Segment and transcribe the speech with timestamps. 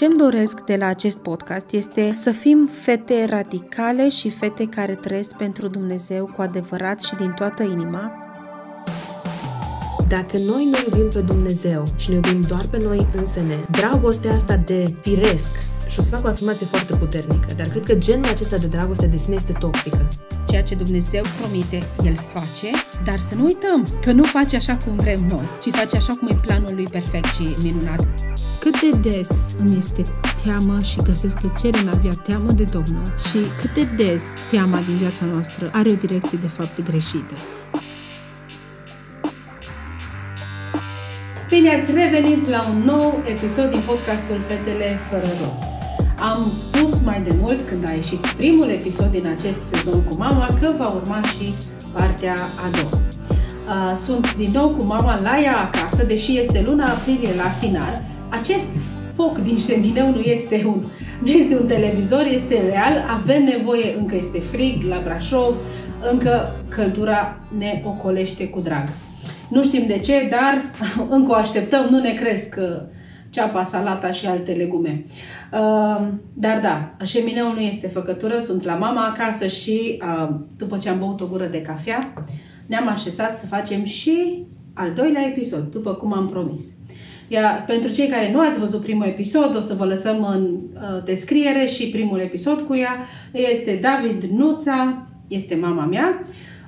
[0.00, 5.36] Ce-mi doresc de la acest podcast este să fim fete radicale și fete care trăiesc
[5.36, 8.12] pentru Dumnezeu cu adevărat și din toată inima.
[10.08, 14.56] Dacă noi ne iubim pe Dumnezeu și ne iubim doar pe noi însene, dragostea asta
[14.56, 15.56] de firesc,
[15.90, 19.06] și o să fac o afirmație foarte puternică, dar cred că genul acesta de dragoste
[19.06, 20.08] de sine este toxică.
[20.48, 22.70] Ceea ce Dumnezeu promite, El face,
[23.04, 26.28] dar să nu uităm că nu face așa cum vrem noi, ci face așa cum
[26.28, 28.08] e planul Lui perfect și minunat.
[28.60, 30.02] Cât de des îmi este
[30.44, 34.80] teamă și găsesc plăcere în a avea teamă de Domnul și cât de des teama
[34.80, 37.34] din viața noastră are o direcție de fapt greșită.
[41.48, 45.79] Bine ați revenit la un nou episod din podcastul Fetele fără rost.
[46.20, 50.46] Am spus mai de mult când a ieșit primul episod din acest sezon cu mama
[50.60, 51.54] că va urma și
[51.92, 53.94] partea a doua.
[53.94, 58.02] Sunt din nou cu mama la ea acasă, deși este luna aprilie la final.
[58.28, 58.76] Acest
[59.14, 60.82] foc din șemineu nu este un,
[61.22, 63.04] nu este un televizor, este real.
[63.20, 65.56] Avem nevoie, încă este frig la Brașov,
[66.10, 68.88] încă căldura ne ocolește cu drag.
[69.48, 70.64] Nu știm de ce, dar
[71.16, 72.58] încă o așteptăm, nu ne cresc
[73.30, 75.04] ceapa, salata și alte legume.
[75.52, 80.88] Uh, dar da, șemineul nu este făcătură, sunt la mama acasă și uh, după ce
[80.88, 82.12] am băut o gură de cafea,
[82.66, 86.62] ne-am așezat să facem și al doilea episod, după cum am promis.
[87.28, 91.04] Ia, pentru cei care nu ați văzut primul episod, o să vă lăsăm în uh,
[91.04, 93.06] descriere și primul episod cu ea.
[93.32, 96.24] Este David Nuța, este mama mea,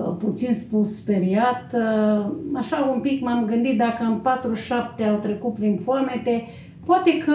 [0.00, 1.74] puțin spus speriat.
[1.74, 6.44] Uh, așa un pic m-am gândit dacă în 47 au trecut prin foamete,
[6.84, 7.34] poate că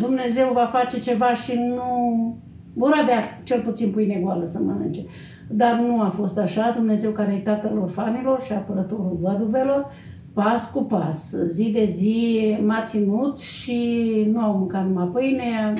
[0.00, 2.36] Dumnezeu va face ceva și nu
[2.74, 5.00] vor avea cel puțin pâine goală să mănânce.
[5.48, 6.72] Dar nu a fost așa.
[6.76, 9.92] Dumnezeu care e tatăl orfanilor și apărătorul văduvelor,
[10.32, 15.74] pas cu pas, zi de zi m-a ținut și nu au mâncat numai pâine,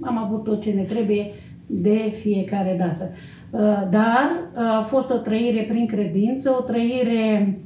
[0.00, 1.32] am avut tot ce ne trebuie
[1.66, 3.10] de fiecare dată.
[3.50, 7.58] Uh, dar uh, a fost o trăire prin credință, o trăire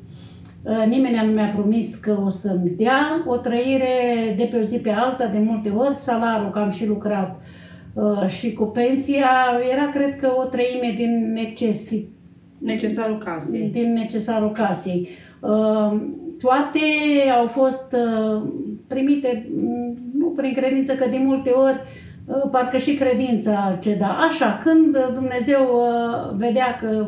[0.63, 3.89] uh, nimeni nu mi-a promis că o să-mi dea, o trăire
[4.37, 7.41] de pe o zi pe alta, de multe ori, salarul, că am și lucrat
[8.27, 9.29] și cu pensia,
[9.73, 12.05] era cred că o treime din necesi,
[12.59, 13.71] necesarul casei.
[13.73, 15.09] Din necesarul casei.
[16.41, 16.81] Toate
[17.39, 17.97] au fost
[18.87, 22.00] primite, mm, nu prin credință, că de multe ori Uh,
[22.51, 24.17] parcă și credința ceda.
[24.29, 27.07] Așa, când Dumnezeu uh, vedea că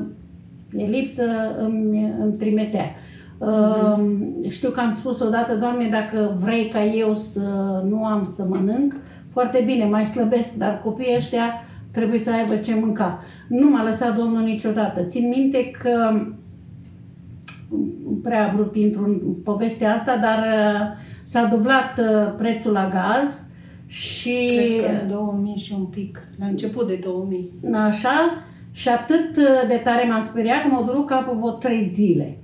[0.77, 1.25] e lipsă,
[1.59, 2.95] îmi, îmi trimitea.
[3.41, 4.49] Uh-huh.
[4.49, 7.41] Știu că am spus odată, Doamne, dacă vrei ca eu să
[7.89, 8.95] nu am să mănânc,
[9.33, 13.23] foarte bine, mai slăbesc, dar copiii ăștia trebuie să aibă ce mânca.
[13.49, 15.03] Nu m-a lăsat Domnul niciodată.
[15.03, 16.23] Țin minte că
[18.23, 22.01] prea vrut intru în povestea asta, dar uh, s-a dublat
[22.37, 23.52] prețul la gaz
[23.93, 24.37] și...
[24.83, 27.53] Cred că 2000 și un pic, la început de 2000.
[27.75, 29.37] Așa, și atât
[29.69, 32.39] de tare m-am speriat că m-a durut capul vreo trei zile.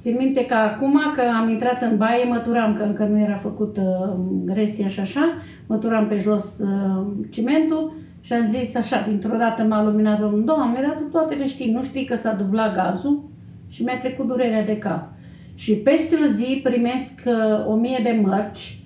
[0.00, 3.76] Țin minte că acum că am intrat în baie, măturam, că încă nu era făcut
[3.76, 9.62] uh, gresia și așa, măturam pe jos uh, cimentul și am zis așa, dintr-o dată
[9.62, 13.28] m-a luminat Domnul, Doamne, dar tu toate le știi, nu știi că s-a dublat gazul
[13.68, 15.12] și mi-a trecut durerea de cap.
[15.54, 18.81] Și peste o zi primesc uh, o mie de mărci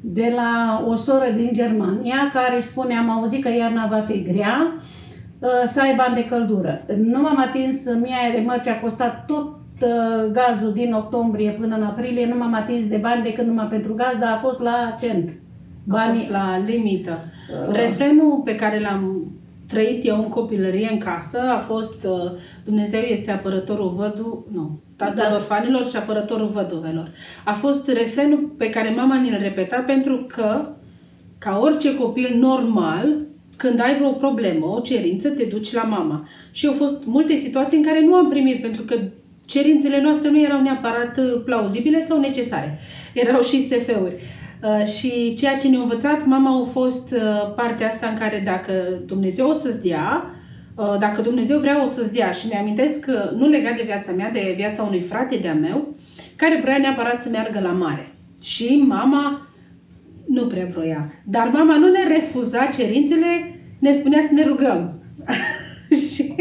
[0.00, 4.72] de la o soră din Germania care spune, am auzit că iarna va fi grea,
[5.38, 6.86] uh, să ai bani de căldură.
[6.96, 11.82] Nu m-am atins mie de mărci, a costat tot uh, gazul din octombrie până în
[11.82, 15.30] aprilie, nu m-am atins de bani decât numai pentru gaz, dar a fost la cent.
[15.84, 16.10] Banii...
[16.10, 17.18] A fost la limită.
[17.68, 17.74] Uh.
[17.74, 19.32] Refrenul pe care l-am
[19.68, 22.30] trăit eu în copilărie în casă a fost uh,
[22.64, 25.34] Dumnezeu este apărătorul vădu, nu, tatăl da.
[25.34, 27.10] orfanilor și apărătorul văduvelor.
[27.44, 30.68] A fost refrenul pe care mama ne-l repeta pentru că
[31.38, 33.16] ca orice copil normal,
[33.56, 36.28] când ai vreo problemă, o cerință, te duci la mama.
[36.50, 38.94] Și au fost multe situații în care nu am primit, pentru că
[39.44, 42.78] cerințele noastre nu erau neapărat uh, plauzibile sau necesare.
[43.14, 44.14] Erau și SF-uri.
[44.62, 48.72] Uh, și ceea ce ne-a învățat mama a fost uh, partea asta în care dacă
[49.06, 50.39] Dumnezeu o să-ți dea, uh,
[51.00, 54.54] dacă Dumnezeu vrea o să-ți dea și mi-amintesc că nu legat de viața mea, de
[54.56, 55.94] viața unui frate de-a meu,
[56.36, 58.08] care vrea neapărat să meargă la mare.
[58.42, 59.48] Și mama
[60.26, 61.12] nu prea vroia.
[61.24, 65.02] Dar mama nu ne refuza cerințele, ne spunea să ne rugăm.
[66.12, 66.34] și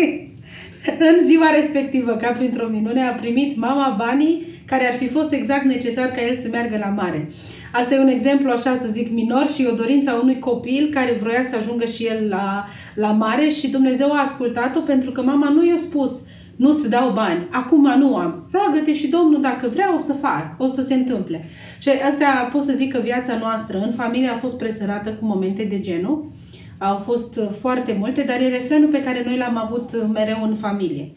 [1.00, 5.64] în ziua respectivă, ca printr-o minune, a primit mama banii care ar fi fost exact
[5.64, 7.30] necesar ca el să meargă la mare.
[7.74, 11.18] Asta e un exemplu, așa să zic, minor și o dorință a unui copil care
[11.22, 15.50] vroia să ajungă și el la, la mare și Dumnezeu a ascultat-o pentru că mama
[15.50, 16.22] nu i-a spus
[16.60, 18.50] nu-ți dau bani, acum nu am.
[18.52, 21.46] Roagă-te și Domnul dacă vreau o să fac, o să se întâmple.
[21.80, 25.64] Și asta pot să zic că viața noastră în familie a fost presărată cu momente
[25.64, 26.32] de genul.
[26.78, 31.12] Au fost foarte multe, dar e refrenul pe care noi l-am avut mereu în familie.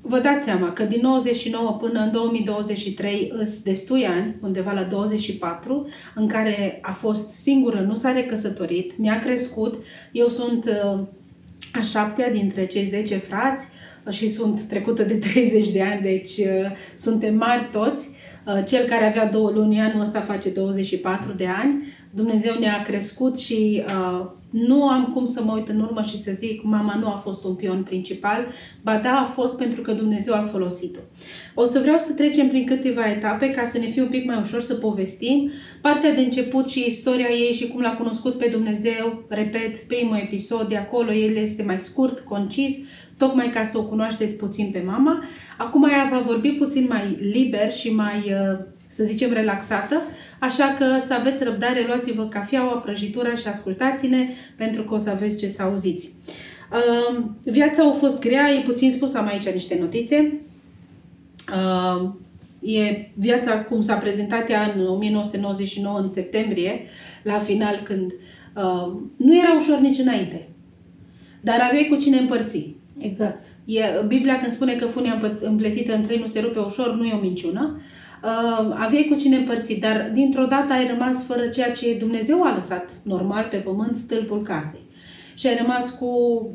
[0.00, 5.88] Vă dați seama că din 99 până în 2023 îs destui ani, undeva la 24,
[6.14, 9.74] în care a fost singură, nu s-a recăsătorit, ne-a crescut.
[10.12, 11.00] Eu sunt uh,
[11.72, 13.66] a șaptea dintre cei 10 frați
[14.10, 18.08] și sunt trecută de 30 de ani, deci uh, suntem mari toți.
[18.46, 21.86] Uh, cel care avea două luni anul ăsta face 24 de ani.
[22.10, 26.32] Dumnezeu ne-a crescut și uh, nu am cum să mă uit în urmă și să
[26.32, 28.46] zic mama nu a fost un pion principal,
[28.82, 31.00] ba da, a fost pentru că Dumnezeu a folosit-o.
[31.54, 34.38] O să vreau să trecem prin câteva etape ca să ne fie un pic mai
[34.40, 35.50] ușor să povestim
[35.80, 39.24] partea de început și istoria ei și cum l-a cunoscut pe Dumnezeu.
[39.28, 42.76] Repet, primul episod de acolo, el este mai scurt, concis,
[43.16, 45.24] tocmai ca să o cunoașteți puțin pe mama.
[45.58, 50.02] Acum ea va vorbi puțin mai liber și mai uh, să zicem, relaxată,
[50.40, 55.38] așa că să aveți răbdare, luați-vă cafeaua, prăjitura și ascultați-ne pentru că o să aveți
[55.38, 56.12] ce să auziți.
[56.72, 60.40] Uh, viața a fost grea, e puțin spus, am aici niște notițe.
[61.52, 62.10] Uh,
[62.60, 66.80] e viața cum s-a prezentat ea în 1999, în septembrie,
[67.22, 68.12] la final, când
[68.56, 70.48] uh, nu era ușor nici înainte.
[71.40, 72.74] Dar aveai cu cine împărți.
[72.98, 73.44] Exact.
[73.64, 77.12] E, Biblia când spune că funia împletită în trei nu se rupe ușor, nu e
[77.12, 77.76] o minciună.
[77.76, 77.82] Uh,
[78.74, 82.90] aveai cu cine împărți, dar dintr-o dată ai rămas fără ceea ce Dumnezeu a lăsat
[83.02, 84.84] normal pe pământ, stâlpul casei.
[85.38, 86.10] Și ai rămas cu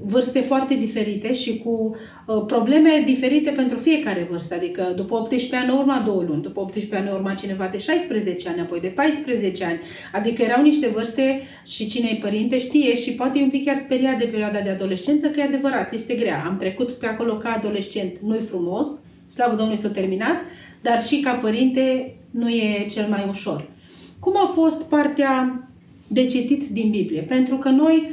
[0.05, 1.95] vârste foarte diferite și cu
[2.27, 4.55] uh, probleme diferite pentru fiecare vârstă.
[4.55, 8.59] Adică după 18 ani urma două luni, după 18 ani urma cineva de 16 ani,
[8.59, 9.79] apoi de 14 ani.
[10.13, 13.77] Adică erau niște vârste și cine e părinte știe și poate e un pic chiar
[13.77, 16.43] speriat de perioada de adolescență, că e adevărat, este grea.
[16.45, 18.87] Am trecut pe acolo ca adolescent, nu-i frumos,
[19.27, 20.37] slavă Domnului s-a terminat,
[20.81, 23.69] dar și ca părinte nu e cel mai ușor.
[24.19, 25.67] Cum a fost partea
[26.07, 27.21] de citit din Biblie?
[27.21, 28.11] Pentru că noi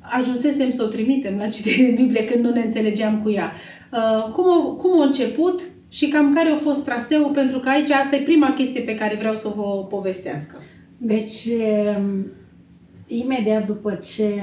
[0.00, 3.52] ajunsesem să o trimitem la citire din Biblie când nu ne înțelegeam cu ea.
[3.92, 7.30] Uh, cum, a, cum a început și cam care a fost traseul?
[7.30, 10.56] Pentru că aici asta e prima chestie pe care vreau să vă povestească.
[10.96, 11.46] Deci,
[11.98, 12.26] um,
[13.06, 14.42] imediat după ce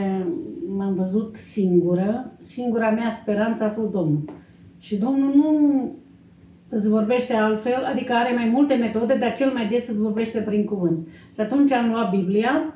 [0.78, 4.24] m-am văzut singură, singura mea speranță a fost Domnul.
[4.80, 5.92] Și Domnul nu
[6.70, 10.66] îți vorbește altfel, adică are mai multe metode, dar cel mai des îți vorbește prin
[10.66, 11.08] cuvânt.
[11.34, 12.76] Și atunci am luat Biblia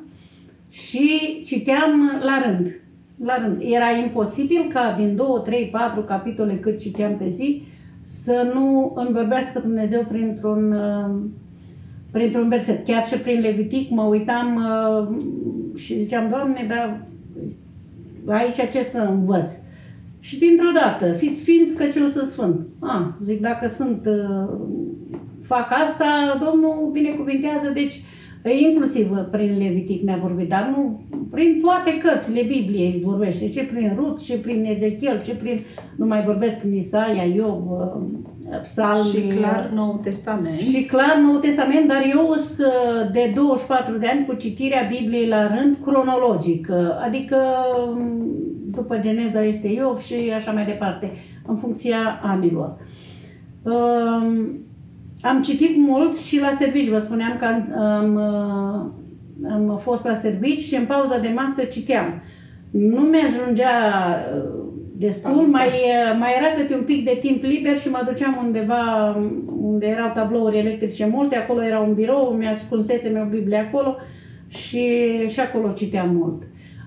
[0.69, 2.79] și citeam la rând.
[3.25, 3.62] La rând.
[3.62, 7.63] Era imposibil ca din două, trei, patru capitole cât citeam pe zi
[8.01, 11.15] să nu îmi vorbească Dumnezeu printr-un, uh,
[12.12, 12.86] printr-un verset.
[12.86, 15.07] Chiar și prin Levitic mă uitam uh,
[15.79, 17.01] și ziceam, Doamne, dar
[18.27, 19.53] aici ce să învăț?
[20.22, 22.68] Și dintr-o dată, fiți fiind căciul să sfânt.
[22.80, 24.58] Ah, zic, dacă sunt, uh,
[25.42, 28.01] fac asta, Domnul binecuvintează, deci
[28.44, 31.01] inclusiv prin Levitic mi-a vorbit, dar nu,
[31.32, 35.60] prin toate cărțile Bibliei îți vorbește, ce prin Rut, ce prin Ezechiel, ce prin,
[35.96, 38.01] nu mai vorbesc prin Isaia, Iov, uh,
[38.62, 39.10] Psalmi.
[39.10, 40.60] Și clar Nou Testament.
[40.60, 42.67] Și clar Nou Testament, dar eu sunt
[43.05, 46.70] uh, de 24 de ani cu citirea Bibliei la rând cronologic,
[47.05, 47.36] adică
[48.65, 51.12] după Geneza este Iov și așa mai departe,
[51.48, 52.77] în funcția anilor.
[53.62, 54.60] Um,
[55.22, 58.17] am citit mult și la servici, vă spuneam că am, am,
[59.51, 62.22] am fost la servici și în pauza de masă citeam.
[62.72, 63.70] Nu mi-ajungea
[65.01, 65.70] uh, destul, mai,
[66.20, 69.15] mai era câte un pic de timp liber și mă duceam undeva
[69.62, 73.96] unde erau tablouri electrice multe, acolo era un birou, mi-ascunsesem o Biblie acolo
[74.48, 74.86] și,
[75.27, 76.43] și acolo citeam mult.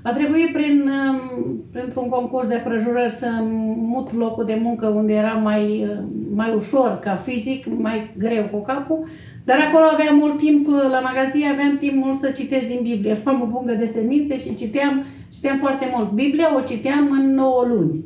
[0.07, 3.29] A trebuit prin, um, printr-un concurs de prăjurări să
[3.77, 6.05] mut locul de muncă unde era mai, uh,
[6.35, 9.07] mai ușor ca fizic, mai greu cu capul,
[9.45, 13.17] dar acolo aveam mult timp, uh, la magazie aveam timp mult să citesc din Biblie.
[13.25, 15.05] Luam o pungă de semințe și citeam,
[15.45, 16.11] citeam foarte mult.
[16.11, 18.05] Biblia o citeam în 9 luni.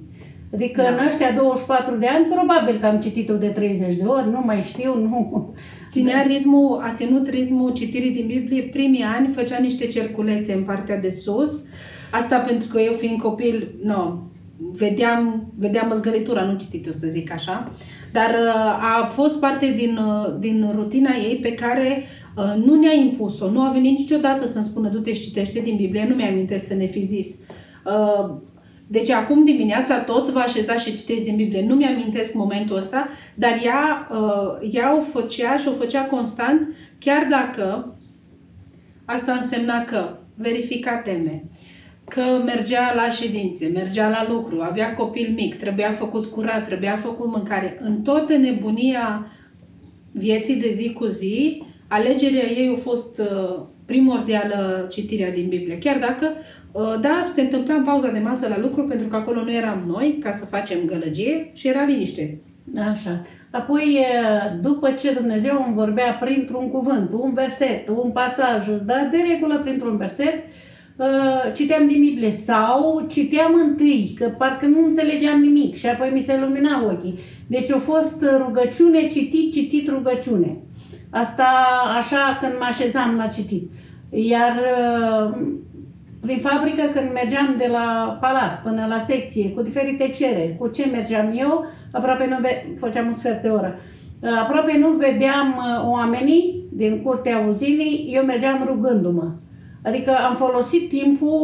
[0.54, 0.88] Adică da.
[0.88, 4.62] în ăștia 24 de ani, probabil că am citit-o de 30 de ori, nu mai
[4.62, 5.54] știu, nu...
[5.88, 10.96] Ținea ritmul, a ținut ritmul citirii din Biblie primii ani, făcea niște cerculețe în partea
[10.96, 11.64] de sus.
[12.10, 14.30] Asta pentru că eu fiind copil, nu,
[14.72, 17.72] vedeam, vedeam măzgălitura, nu citit să zic așa.
[18.12, 22.27] Dar uh, a fost parte din, uh, din rutina ei pe care uh,
[22.64, 23.50] nu ne-a impus-o.
[23.50, 26.86] Nu a venit niciodată să-mi spună du-te și citește din Biblie, nu mi-am să ne
[26.86, 27.36] fi zis.
[28.90, 31.66] Deci acum dimineața toți vă așezați și citeți din Biblie.
[31.66, 37.26] Nu mi-amintesc momentul ăsta, dar ea, uh, ea o făcea și o făcea constant, chiar
[37.30, 37.96] dacă
[39.04, 41.44] asta însemna că verifica teme,
[42.08, 47.30] că mergea la ședințe, mergea la lucru, avea copil mic, trebuia făcut curat, trebuia făcut
[47.30, 47.78] mâncare.
[47.80, 49.26] În toată nebunia
[50.12, 55.78] vieții de zi cu zi, alegerea ei a fost uh, primordială citirea din Biblie.
[55.78, 56.26] Chiar dacă
[56.72, 59.84] Uh, da, se întâmpla în pauza de masă la lucru pentru că acolo nu eram
[59.86, 62.40] noi ca să facem gălăgie și era liniște.
[62.90, 63.22] Așa.
[63.50, 63.98] Apoi,
[64.60, 69.96] după ce Dumnezeu îmi vorbea printr-un cuvânt, un verset, un pasaj, dar de regulă printr-un
[69.96, 70.34] verset,
[71.54, 76.38] citeam din Biblie sau citeam întâi, că parcă nu înțelegeam nimic și apoi mi se
[76.40, 77.18] lumina ochii.
[77.46, 80.56] Deci a fost rugăciune, citit, citit, rugăciune.
[81.10, 81.44] Asta
[81.98, 83.70] așa când mă așezam la citit.
[84.10, 84.52] Iar
[86.20, 90.86] prin fabrică când mergeam de la palat până la secție cu diferite cereri, cu ce
[90.92, 93.78] mergeam eu, aproape nu ve- făceam un sfert de oră.
[94.42, 99.30] Aproape nu vedeam uh, oamenii din curtea uzinii, eu mergeam rugându-mă.
[99.84, 101.38] Adică am folosit timpul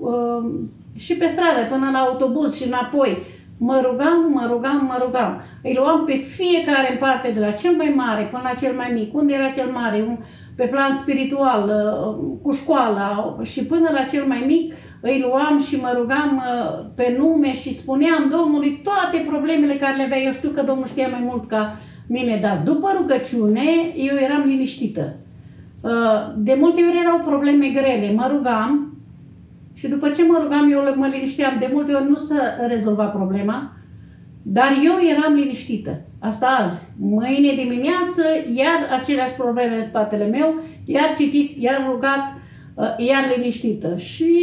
[0.00, 0.50] uh,
[0.96, 3.18] și pe stradă, până la autobuz și înapoi.
[3.58, 5.42] Mă rugam, mă rugam, mă rugam.
[5.62, 8.90] Îi luam pe fiecare în parte, de la cel mai mare până la cel mai
[8.94, 9.14] mic.
[9.14, 10.18] Unde era cel mare?
[10.56, 15.76] pe plan spiritual, uh, cu școala și până la cel mai mic îi luam și
[15.76, 20.18] mă rugam uh, pe nume și spuneam Domnului toate problemele care le avea.
[20.18, 23.62] Eu știu că Domnul știa mai mult ca mine, dar după rugăciune
[23.96, 25.16] eu eram liniștită.
[25.80, 25.90] Uh,
[26.36, 28.93] de multe ori erau probleme grele, mă rugam
[29.74, 31.56] și după ce mă rugam eu mă linișteam.
[31.58, 32.34] De multe ori nu să
[32.68, 33.72] rezolva problema,
[34.42, 36.00] dar eu eram liniștită.
[36.18, 36.82] Asta azi.
[36.98, 38.22] Mâine dimineață,
[38.56, 40.54] iar aceleași probleme în spatele meu,
[40.84, 42.34] iar citit, iar rugat,
[42.74, 43.96] uh, iar liniștită.
[43.96, 44.34] Și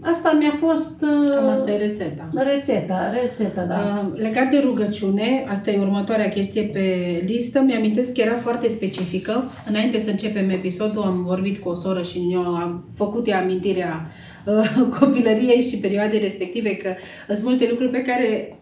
[0.00, 1.02] asta mi-a fost...
[1.02, 2.30] Uh, Cam asta e rețeta.
[2.34, 4.08] Rețeta, rețeta, da.
[4.12, 9.50] Uh, legat de rugăciune, asta e următoarea chestie pe listă, mi-amintesc că era foarte specifică.
[9.68, 14.06] Înainte să începem episodul, am vorbit cu o soră și eu am făcut ea amintirea
[14.06, 14.25] uh,
[15.00, 16.94] copilăriei și perioadei respective, că
[17.34, 18.56] sunt multe lucruri pe care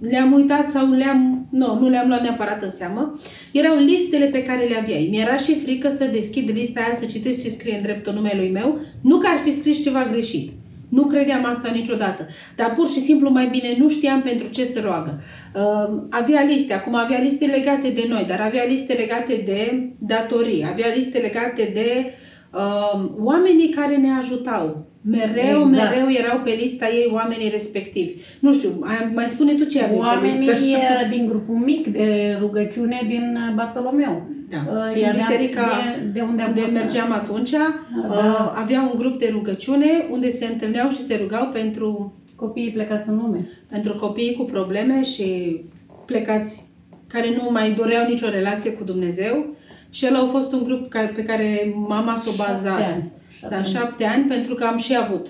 [0.00, 3.20] le-am uitat sau le-am, nu, nu le-am luat neapărat în seamă,
[3.52, 5.08] erau listele pe care le aveai.
[5.10, 8.78] Mi-era și frică să deschid lista aia, să citesc ce scrie în dreptul numelui meu,
[9.02, 10.52] nu că ar fi scris ceva greșit.
[10.88, 12.26] Nu credeam asta niciodată.
[12.56, 15.20] Dar pur și simplu mai bine nu știam pentru ce se roagă.
[15.54, 20.66] Uh, avea liste, acum avea liste legate de noi, dar avea liste legate de datorii,
[20.70, 22.12] avea liste legate de
[22.52, 24.87] uh, oamenii care ne ajutau.
[25.00, 25.90] Mereu, exact.
[25.90, 28.14] mereu erau pe lista ei oamenii respectivi.
[28.40, 31.06] Nu știu, mai spune tu ce avem Oamenii pe listă.
[31.10, 34.26] din grupul mic de rugăciune din Bartolomeu.
[34.50, 34.56] Da.
[34.72, 37.80] Uh, din biserica de, de unde, am unde mergeam atunci, da.
[38.08, 43.08] uh, avea un grup de rugăciune unde se întâlneau și se rugau pentru copiii plecați
[43.08, 43.48] în lume.
[43.68, 45.60] Pentru copiii cu probleme și
[46.06, 46.66] plecați
[47.06, 49.46] care nu mai doreau nicio relație cu Dumnezeu.
[49.90, 53.02] Și el a fost un grup pe care mama s-a bazat.
[53.42, 55.28] Ani da, șapte ani, pentru că am și avut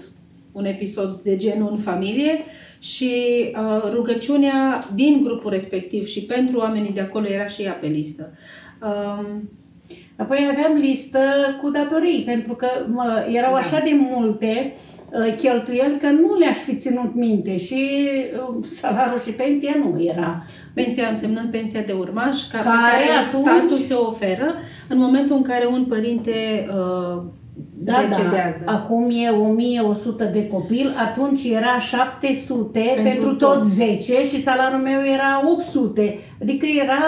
[0.53, 2.45] un episod de genul în familie
[2.79, 3.13] și
[3.53, 8.33] uh, rugăciunea din grupul respectiv și pentru oamenii de acolo era și ea pe listă.
[8.83, 9.49] Um,
[10.19, 11.19] Apoi aveam listă
[11.63, 13.59] cu datorii, pentru că mă, erau da.
[13.59, 14.73] așa de multe
[15.11, 18.09] uh, cheltuieli că nu le-aș fi ținut minte și
[18.49, 20.43] uh, salariul și pensia nu era.
[20.75, 23.47] Pensia însemnând pensia de urmaș, care, care atunci...
[23.47, 24.55] statul ți-o oferă
[24.89, 27.23] în momentul în care un părinte uh,
[27.79, 28.63] da, decedează.
[28.65, 28.73] Da.
[28.73, 35.01] Acum e 1100 de copil, atunci era 700 pentru, pentru toți 10 și salariul meu
[35.15, 36.19] era 800.
[36.43, 37.03] Adică era,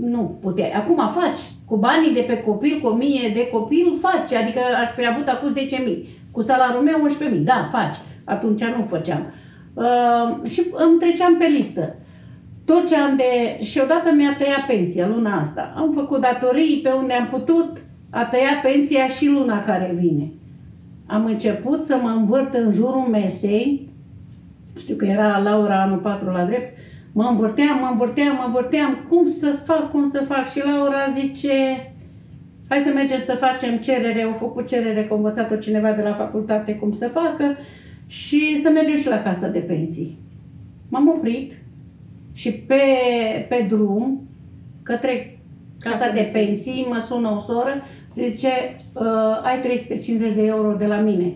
[0.00, 0.70] nu puteai.
[0.70, 1.40] Acum faci.
[1.66, 4.32] Cu banii de pe copil, cu 1000 de copil, faci.
[4.32, 5.60] Adică aș fi avut acum 10.000.
[6.30, 7.38] Cu salariul meu 11.000.
[7.38, 7.96] Da, faci.
[8.24, 9.32] Atunci nu făceam.
[9.74, 11.94] Uh, și îmi treceam pe listă
[12.64, 13.64] tot ce am de...
[13.64, 15.72] Și odată mi-a tăiat pensia luna asta.
[15.76, 17.76] Am făcut datorii pe unde am putut,
[18.14, 20.30] a tăiat pensia și luna care vine.
[21.06, 23.88] am început să mă învârt în jurul mesei,
[24.78, 26.78] știu că era Laura anul 4 la drept,
[27.12, 30.50] mă învârteam, mă învârteam, mă învârteam, cum să fac, cum să fac?
[30.50, 31.52] Și Laura zice,
[32.68, 36.14] hai să mergem să facem cerere, au făcut cerere, că a învățat-o cineva de la
[36.14, 37.56] facultate cum să facă.
[38.06, 40.18] Și să mergem și la casa de pensii.
[40.88, 41.52] M-am oprit
[42.32, 42.82] și pe,
[43.48, 44.28] pe drum,
[44.82, 45.38] către
[45.78, 47.82] casa, casa de, de pensii, mă sună o soră,
[48.16, 48.48] zice,
[48.92, 51.34] uh, ai 350 de euro de la mine,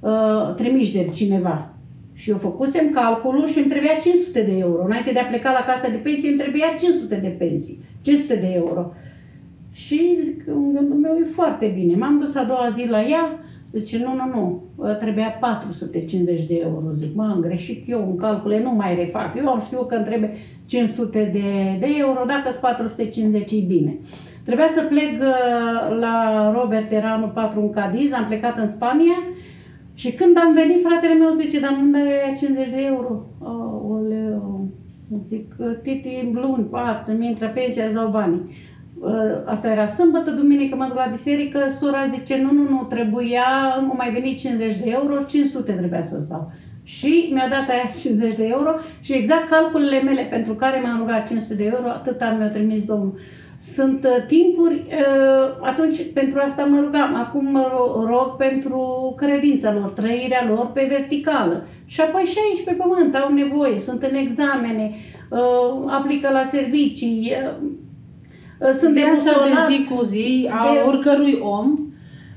[0.00, 1.74] uh, trimiși de cineva.
[2.14, 4.84] Și eu făcusem calculul și îmi trebuia 500 de euro.
[4.84, 8.52] Înainte de a pleca la casa de pensii, îmi trebuia 500 de pensii, 500 de
[8.54, 8.92] euro.
[9.72, 11.96] Și zic, în gândul meu e foarte bine.
[11.96, 13.38] M-am dus a doua zi la ea,
[13.72, 14.62] zice, nu, nu, nu,
[14.94, 16.92] trebuia 450 de euro.
[16.94, 19.36] Zic, mă, am greșit eu în calcule, nu mai refac.
[19.36, 20.36] Eu am știut că îmi trebuie
[20.66, 23.98] 500 de, de euro, dacă sunt 450 e bine.
[24.44, 29.18] Trebuia să plec uh, la Robert, era anul 4 în Cadiz, am plecat în Spania
[29.94, 33.26] și când am venit, fratele meu zice, dar nu dai 50 de euro.
[33.42, 34.68] Aoleu,
[35.18, 38.50] zic, titi, luni, pat, să-mi intră pensia, îți dau banii.
[39.02, 43.44] Ă, asta era sâmbătă, duminică mă duc la biserică, sora zice, nu, nu, nu, trebuia,
[43.80, 46.52] nu mai venit 50 de euro, 500 trebuia să stau.
[46.82, 48.70] Și mi-a dat aia 50 de euro
[49.00, 53.18] și exact calculele mele pentru care m-am rugat 500 de euro, atâta mi-a trimis Domnul.
[53.62, 59.90] Sunt uh, timpuri, uh, atunci pentru asta mă rugam, acum mă rog pentru credința lor,
[59.90, 61.66] trăirea lor pe verticală.
[61.84, 64.94] Și apoi și aici pe pământ au nevoie, sunt în examene,
[65.30, 67.32] uh, aplică la servicii,
[68.60, 70.78] uh, sunt Viața de zi cu zi a de...
[70.86, 71.78] oricărui om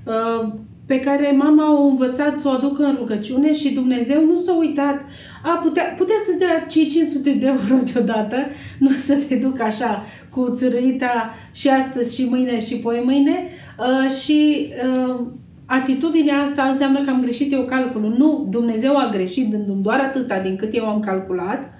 [0.05, 0.53] uh,
[0.86, 5.01] pe care mama o învățat să o aducă în rugăciune și Dumnezeu nu s-a uitat.
[5.44, 8.36] A, putea, putea să-ți dea cei 500 de euro deodată,
[8.80, 13.48] nu să te duc așa cu țărâita și astăzi și mâine și poi mâine.
[13.80, 15.25] Uh, și uh,
[15.65, 18.15] atitudinea asta înseamnă că am greșit eu calculul.
[18.18, 21.74] Nu, Dumnezeu a greșit dându-mi doar atâta din cât eu am calculat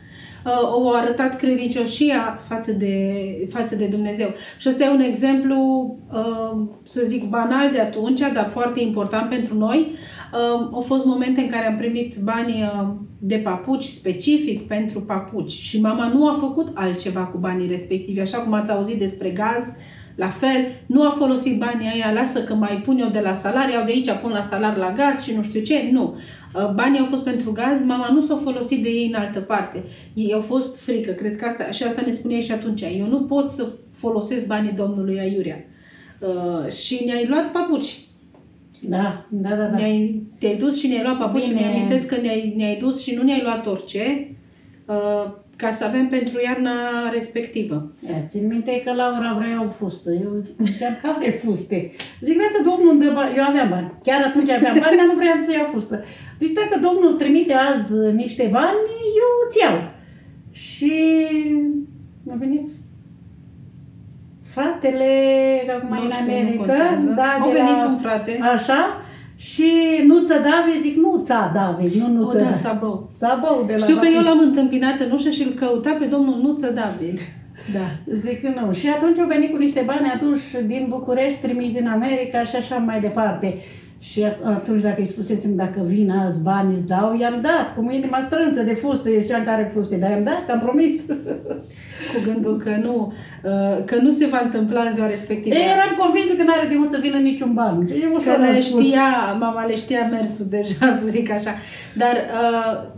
[0.46, 3.14] uh, au arătat credincioșia față de,
[3.50, 4.28] față de Dumnezeu.
[4.58, 5.58] Și ăsta e un exemplu,
[6.12, 9.92] uh, să zic, banal de atunci, dar foarte important pentru noi.
[10.34, 12.88] Uh, au fost momente în care am primit bani uh,
[13.20, 18.38] de papuci specific pentru papuci și mama nu a făcut altceva cu banii respectivi, așa
[18.38, 19.74] cum ați auzit despre gaz,
[20.16, 23.80] la fel, nu a folosit banii aia, lasă că mai pun eu de la salariu,
[23.80, 25.90] au de aici pun la salar la gaz și nu știu ce.
[25.92, 26.16] Nu.
[26.56, 29.84] Uh, banii au fost pentru gaz, mama nu s-a folosit de ei în altă parte.
[30.14, 32.82] Ei au fost frică, cred că asta, și asta ne spunea și atunci.
[32.82, 35.64] Eu nu pot să folosesc banii domnului Aiurea.
[36.20, 38.00] Uh, și ne-ai luat papuci.
[38.80, 39.56] Da, da, da.
[39.56, 39.76] da.
[39.76, 41.48] Ne-ai, te-ai dus și ne-ai luat papuci.
[41.48, 41.60] Bine.
[41.60, 44.30] Mi-amintesc că ne-ai, ne-ai dus și nu ne-ai luat orice.
[44.86, 47.92] Uh, ca să avem pentru iarna respectivă.
[48.10, 50.12] Ia, țin minte că Laura vrea o fustă.
[50.12, 51.92] Eu ziceam, care fuste?
[52.22, 53.92] Zic, dacă domnul îmi dă bani, eu aveam bani.
[54.04, 56.04] Chiar atunci aveam bani, dar nu vreau să iau fustă.
[56.40, 58.80] Zic, dacă domnul trimite azi niște bani,
[59.22, 59.78] eu îți iau.
[60.52, 60.94] Și
[62.32, 62.68] a venit
[64.42, 65.12] fratele,
[65.78, 66.66] acum nu în America.
[67.16, 68.40] Da, a venit la, un frate.
[68.54, 69.05] Așa,
[69.36, 69.72] și
[70.08, 73.10] Nuță David, zic Nuța David, nu Nuță o, da, Sabău.
[73.18, 76.40] Sabău de la Știu că eu l-am întâmpinat în ușă și îl căuta pe domnul
[76.42, 77.20] Nuță David.
[77.74, 78.14] Da.
[78.14, 78.74] Zic nu.
[78.74, 82.76] Și atunci au venit cu niște bani atunci din București, trimiși din America și așa
[82.76, 83.58] mai departe.
[84.10, 88.28] Și atunci dacă îi spusesem dacă vin azi bani îți dau, i-am dat cu inima
[88.30, 91.06] strânsă de fuste, ieșeam care fuste, dar i-am dat, că am promis.
[92.14, 93.14] Cu gândul că nu,
[93.44, 95.56] uh, că nu se va întâmpla în ziua respectivă.
[95.56, 97.88] Ei, eram convinsă că nu are de unde să vină niciun ban.
[98.24, 101.54] că le știa, mama le știa mersul deja, să zic așa.
[101.96, 102.90] Dar uh,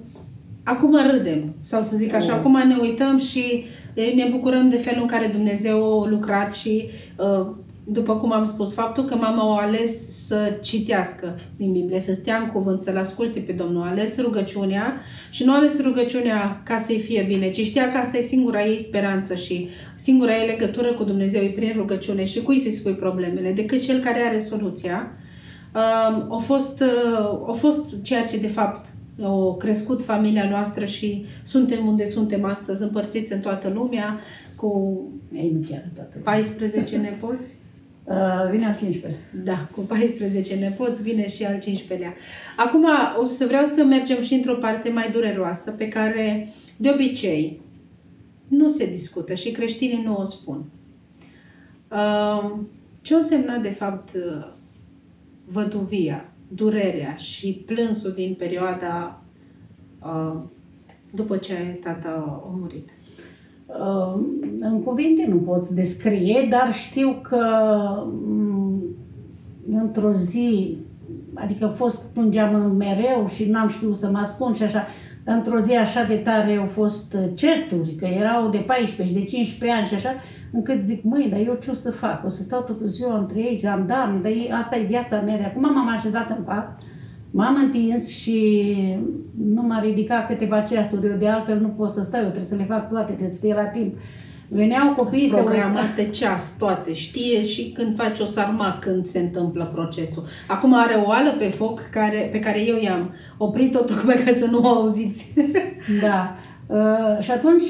[0.63, 2.39] acum râdem, sau să zic așa, oh.
[2.39, 7.47] acum ne uităm și ne bucurăm de felul în care Dumnezeu a lucrat și uh,
[7.89, 12.37] după cum am spus, faptul că mama o ales să citească din Biblie, să stea
[12.37, 16.77] în cuvânt, să-L asculte pe Domnul, a ales rugăciunea și nu a ales rugăciunea ca
[16.77, 20.93] să-i fie bine, ci știa că asta e singura ei speranță și singura ei legătură
[20.93, 25.11] cu Dumnezeu e prin rugăciune și cui să-i spui problemele, decât cel care are soluția.
[25.75, 28.85] Um, a fost, uh, a fost ceea ce de fapt
[29.21, 34.19] a crescut familia noastră și suntem unde suntem astăzi, împărțiți în toată lumea,
[34.55, 35.01] cu
[35.33, 37.55] Ei, nu chiar toată 14 nepoți.
[38.07, 42.13] Uh, vine al 15 Da, cu 14 nepoți vine și al 15-lea.
[42.55, 42.85] Acum
[43.21, 47.61] o să vreau să mergem și într-o parte mai dureroasă pe care de obicei
[48.47, 50.65] nu se discută și creștinii nu o spun.
[51.91, 52.51] Uh,
[53.01, 54.11] ce o însemna de fapt
[55.45, 59.21] văduvia, durerea și plânsul din perioada
[60.01, 60.39] uh,
[61.11, 62.89] după ce tata a murit?
[64.59, 67.45] În cuvinte nu poți descrie, dar știu că
[68.25, 68.83] mm,
[69.69, 70.77] într-o zi
[71.33, 74.87] adică a fost, plângeam mereu și n-am știut să mă ascund și așa.
[75.23, 79.21] Dar într-o zi așa de tare au fost uh, certuri, că erau de 14 și
[79.21, 80.15] de 15 ani și așa,
[80.51, 82.25] încât zic, măi, dar eu ce o să fac?
[82.25, 84.21] O să stau toată ziua între ei, am dar
[84.59, 85.37] asta e viața mea.
[85.37, 86.77] De acum m-am așezat în pat,
[87.37, 88.75] m-am întins și
[89.53, 91.07] nu m-a ridicat câteva ceasuri.
[91.07, 93.39] Eu de altfel nu pot să stau, eu trebuie să le fac toate, trebuie să
[93.41, 93.93] fie la timp.
[94.47, 99.71] Veneau copiii să programate ceas, toate, știe și când faci o sarma când se întâmplă
[99.73, 100.23] procesul.
[100.47, 104.45] Acum are o ală pe foc care, pe care eu i-am oprit-o tocmai ca să
[104.45, 105.33] nu o auziți.
[106.01, 106.35] Da.
[106.67, 107.65] Uh, și atunci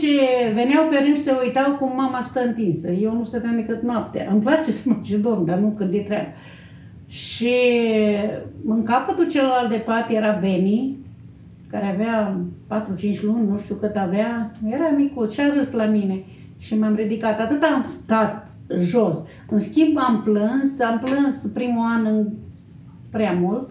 [0.54, 2.92] veneau pe rând și se uitau cum mama stă întinsă.
[2.92, 4.28] Eu nu stăteam decât noaptea.
[4.32, 6.28] Îmi place să mă dorm, dar nu când e treabă.
[7.08, 7.56] Și
[8.66, 10.98] în capătul celălalt de pat era Beni,
[11.70, 12.38] care avea
[13.18, 16.24] 4-5 luni, nu știu cât avea, era micuț și a râs la mine
[16.58, 17.40] și m-am ridicat.
[17.40, 18.48] Atât am stat
[18.80, 19.18] jos.
[19.50, 22.28] În schimb am plâns, am plâns primul an în
[23.10, 23.70] prea mult,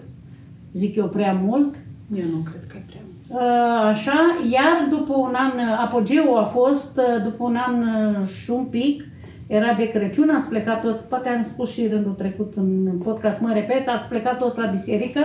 [0.72, 1.74] zic eu prea mult.
[2.16, 3.42] Eu nu cred că e prea mult.
[3.42, 5.50] Uh, așa, iar după un an,
[5.84, 9.04] apogeul a fost, uh, după un an uh, și un pic,
[9.46, 13.50] era de Crăciun, ați plecat toți, poate am spus și rândul trecut în podcast, mă
[13.52, 15.20] repet, ați plecat toți la biserică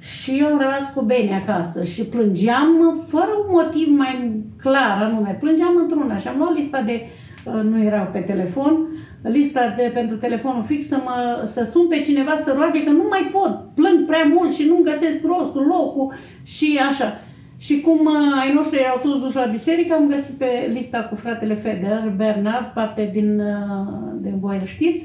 [0.00, 5.36] și eu am rămas cu Beni acasă și plângeam fără un motiv mai clar anume.
[5.40, 7.00] Plângeam într-una și am luat lista de,
[7.44, 8.86] uh, nu erau pe telefon,
[9.22, 13.06] lista de pentru telefonul fix să, mă, să sun pe cineva să roage că nu
[13.08, 17.20] mai pot, plâng prea mult și nu găsesc rostul, locul și așa.
[17.66, 21.14] Și cum uh, ai noștri erau toți duși la biserică, am găsit pe lista cu
[21.14, 25.02] fratele Feder, Bernard, parte din uh, de voi știți,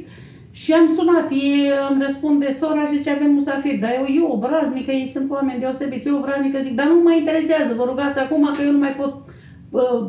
[0.51, 5.07] și am sunat, ei îmi răspunde sora, zice, avem musafir, dar eu, eu obraznică, ei
[5.07, 8.71] sunt oameni deosebiți, eu obraznică zic, dar nu mă interesează, vă rugați acum că eu
[8.71, 9.13] nu mai pot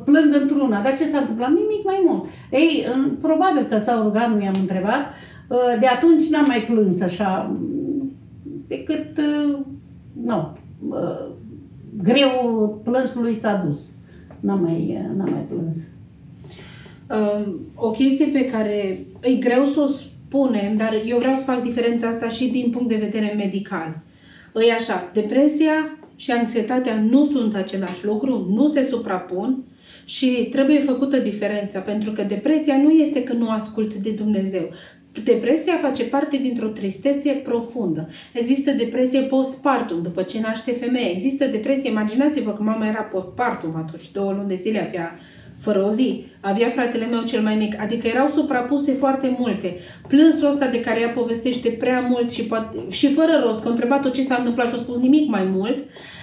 [0.05, 0.83] plâng într-una.
[0.83, 1.49] Dar ce s-a întâmplat?
[1.49, 2.25] Nimic mai mult.
[2.51, 2.87] Ei,
[3.21, 5.03] probabil că s-au rugat, nu i-am întrebat,
[5.81, 7.57] de atunci n-am mai plâns așa,
[8.67, 9.21] decât,
[10.23, 10.57] nu,
[12.03, 13.91] greu plânsului s-a dus.
[14.41, 15.77] N-am mai, n-am mai plâns.
[17.75, 22.09] o chestie pe care e greu să o spunem, dar eu vreau să fac diferența
[22.09, 24.01] asta și din punct de vedere medical.
[24.69, 29.65] E așa, depresia și anxietatea nu sunt același lucru, nu se suprapun
[30.05, 34.69] și trebuie făcută diferența, pentru că depresia nu este că nu ascult de Dumnezeu.
[35.25, 38.09] Depresia face parte dintr-o tristețe profundă.
[38.33, 41.11] Există depresie postpartum, după ce naște femeie.
[41.11, 45.19] Există depresie, imaginați-vă că mama era postpartum atunci, două luni de zile avea
[45.59, 46.25] fără o zi.
[46.41, 49.77] Avea fratele meu cel mai mic, adică erau suprapuse foarte multe.
[50.09, 53.71] Plânsul ăsta de care ea povestește prea mult și, poate, și fără rost, că a
[53.71, 55.79] întrebat-o ce s-a întâmplat și a spus nimic mai mult,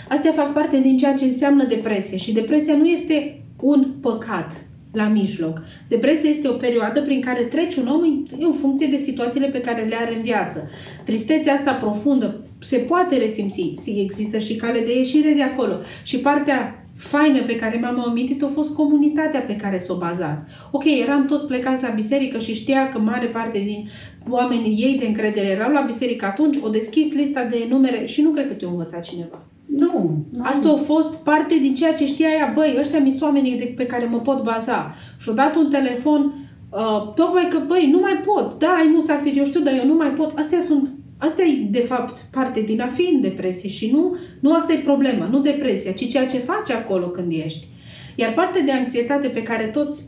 [0.09, 2.17] astea fac parte din ceea ce înseamnă depresie.
[2.17, 5.61] Și depresia nu este un păcat la mijloc.
[5.87, 8.01] Depresia este o perioadă prin care trece un om
[8.39, 10.69] în funcție de situațiile pe care le are în viață.
[11.05, 15.73] Tristețea asta profundă se poate resimți, există și cale de ieșire de acolo.
[16.03, 20.47] Și partea faină pe care mi-am amintit a fost comunitatea pe care s-o bazat.
[20.71, 23.89] Ok, eram toți plecați la biserică și știa că mare parte din
[24.29, 28.29] oamenii ei de încredere erau la biserică atunci, o deschis lista de numere și nu
[28.29, 29.48] cred că te-a învățat cineva.
[29.75, 30.25] Nu.
[30.41, 33.85] Asta a fost parte din ceea ce știa ea, băi, ăștia mi oamenii de, pe
[33.85, 34.95] care mă pot baza.
[35.19, 36.33] Și-o dat un telefon,
[36.69, 38.59] uh, tocmai că, băi, nu mai pot.
[38.59, 40.37] Da, ai musafir, eu știu, dar eu nu mai pot.
[40.37, 40.89] Astea sunt
[41.21, 44.77] Asta e, de fapt, parte din a fi în depresie și nu, nu asta e
[44.77, 47.67] problema, nu depresia, ci ceea ce faci acolo când ești.
[48.15, 50.05] Iar partea de anxietate pe care toți,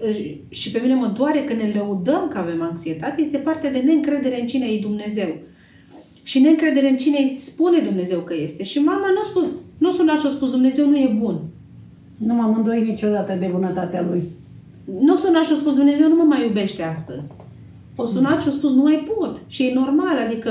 [0.50, 4.39] și pe mine mă doare că ne lăudăm că avem anxietate, este partea de neîncredere
[4.39, 5.38] în cine e Dumnezeu.
[6.23, 8.63] Și neîncredere în cine îi spune Dumnezeu că este.
[8.63, 11.39] Și mama nu a spus, nu a sunat și a spus Dumnezeu nu e bun.
[12.17, 14.23] Nu m-am îndoit niciodată de bunătatea lui.
[14.99, 17.34] Nu a sunat și a spus Dumnezeu nu mă mai iubește astăzi.
[17.95, 19.41] O sunat și a spus nu mai pot.
[19.47, 20.49] Și e normal, adică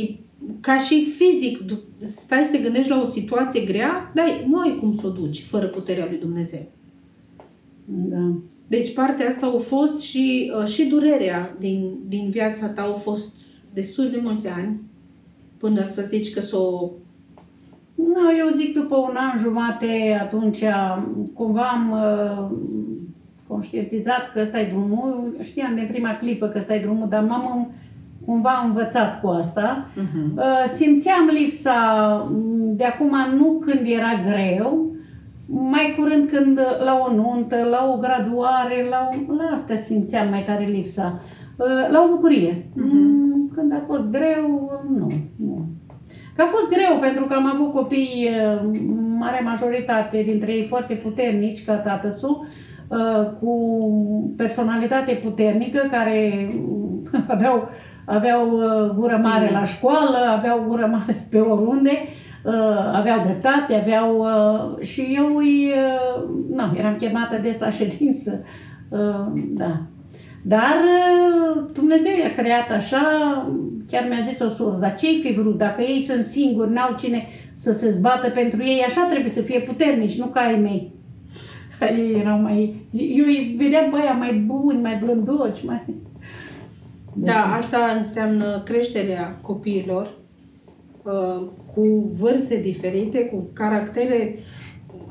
[0.00, 0.14] e,
[0.60, 1.58] ca și fizic,
[2.02, 5.42] stai să te gândești la o situație grea, dar nu ai cum să o duci
[5.42, 6.66] fără puterea lui Dumnezeu.
[7.84, 8.32] Da.
[8.66, 13.34] Deci partea asta a fost și, și durerea din, din viața ta au fost
[13.72, 14.80] destul de mulți ani
[15.58, 16.90] până să zici că s-o...
[17.94, 20.62] Nu, eu zic după un an jumate, atunci
[21.34, 22.58] cumva am uh,
[23.46, 27.70] conștientizat că ăsta e drumul, știam de prima clipă că ăsta e drumul, dar m-am
[28.24, 29.90] cumva învățat cu asta.
[29.94, 30.74] Uh-huh.
[30.74, 31.74] Simțeam lipsa
[32.30, 34.90] mm, de acum, nu când era greu,
[35.46, 40.44] mai curând când la o nuntă, la o graduare, la, o, la asta simțeam mai
[40.44, 41.20] tare lipsa.
[41.62, 42.52] Uh, la o bucurie.
[42.52, 43.54] Uh-huh.
[43.54, 45.66] Când a fost greu, nu, nu.
[46.36, 48.80] Că a fost greu pentru că am avut copii, uh,
[49.18, 52.46] mare majoritate dintre ei foarte puternici ca tatăsul,
[52.92, 53.54] Uh, cu
[54.36, 56.48] personalitate puternică, care
[57.34, 57.68] aveau
[58.04, 61.90] aveau uh, gură mare la școală, aveau gură mare pe oriunde,
[62.44, 64.18] uh, aveau dreptate, aveau...
[64.18, 65.70] Uh, și eu îi...
[65.70, 68.44] Uh, nu, eram chemată des la ședință.
[68.88, 69.80] Uh, da.
[70.42, 73.02] Dar uh, Dumnezeu i-a creat așa,
[73.90, 75.58] chiar mi-a zis o soră, dar ce-i fi vrut?
[75.58, 79.60] Dacă ei sunt singuri, n-au cine să se zbată pentru ei, așa trebuie să fie
[79.60, 80.92] puternici, nu ca ai mei.
[81.98, 82.86] Ei erau mai...
[82.92, 85.84] Eu îi vedeam pe aia mai buni, mai blândoci, mai...
[87.14, 90.18] Da, asta înseamnă creșterea copiilor
[91.02, 91.42] uh,
[91.74, 94.38] cu vârste diferite, cu caractere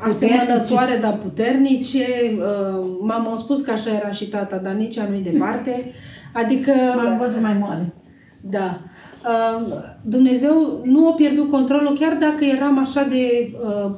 [0.07, 2.05] asemănătoare, dar puternice.
[2.37, 5.91] Uh, mama a spus că așa era și tata, dar nici a nu-i departe.
[6.33, 6.71] Adică...
[6.95, 7.93] M-am văzut mai mare.
[8.41, 8.79] Da.
[9.25, 9.67] Uh,
[10.01, 13.91] Dumnezeu nu a pierdut controlul chiar dacă eram așa de uh,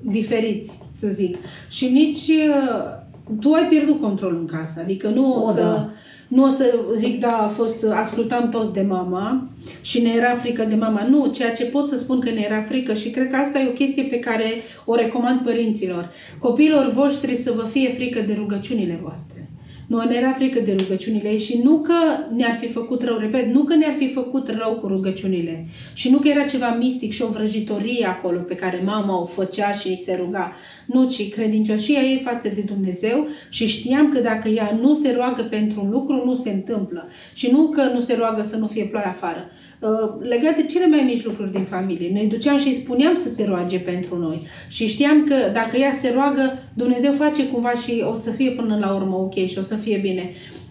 [0.00, 1.36] diferiți, să zic.
[1.68, 2.98] Și nici uh,
[3.40, 4.80] tu ai pierdut controlul în casă.
[4.80, 5.60] Adică nu o, O, să...
[5.60, 5.88] da.
[6.30, 9.48] Nu o să zic, da, a fost, ascultam toți de mama
[9.80, 11.06] și ne era frică de mama.
[11.08, 13.68] Nu, ceea ce pot să spun că ne era frică și cred că asta e
[13.68, 14.44] o chestie pe care
[14.84, 16.10] o recomand părinților.
[16.38, 19.49] Copiilor voștri să vă fie frică de rugăciunile voastre.
[19.90, 21.94] Nu, ne era frică de rugăciunile ei și nu că
[22.34, 26.18] ne-ar fi făcut rău, repet, nu că ne-ar fi făcut rău cu rugăciunile și nu
[26.18, 30.02] că era ceva mistic și o vrăjitorie acolo pe care mama o făcea și îi
[30.04, 30.52] se ruga.
[30.86, 35.42] Nu, ci credincioșia ei față de Dumnezeu și știam că dacă ea nu se roagă
[35.42, 37.08] pentru un lucru, nu se întâmplă.
[37.32, 39.50] Și nu că nu se roagă să nu fie ploaie afară.
[39.80, 42.10] Uh, Legat de cele mai mici lucruri din familie.
[42.12, 44.46] Noi duceam și îi spuneam să se roage pentru noi.
[44.68, 48.78] Și știam că dacă ea se roagă, Dumnezeu face cumva și o să fie până
[48.80, 50.30] la urmă ok și o să fie bine.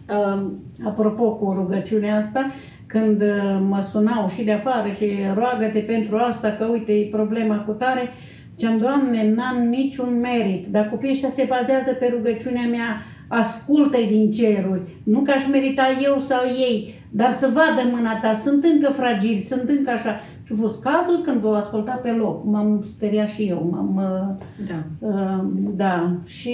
[0.10, 0.42] Uh,
[0.86, 2.52] Apropo cu rugăciunea asta,
[2.86, 7.58] când uh, mă sunau și de afară și roagă-te pentru asta, că uite, e problema
[7.58, 8.10] cu tare,
[8.52, 14.32] ziceam, Doamne, n-am niciun merit, dar copiii ăștia se bazează pe rugăciunea mea, ascultă-i din
[14.32, 18.92] ceruri, nu că aș merita eu sau ei, dar să vadă mâna ta, sunt încă
[18.92, 20.20] fragili, sunt încă așa.
[20.44, 23.96] Și a fost cazul când v-au ascultat pe loc, m-am speriat și eu, m-am...
[23.96, 25.08] uh, da.
[25.08, 25.44] Uh,
[25.76, 26.54] Da, și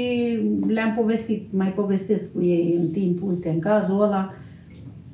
[0.67, 4.33] le-am povestit, mai povestesc cu ei în timp, uite, în cazul ăla,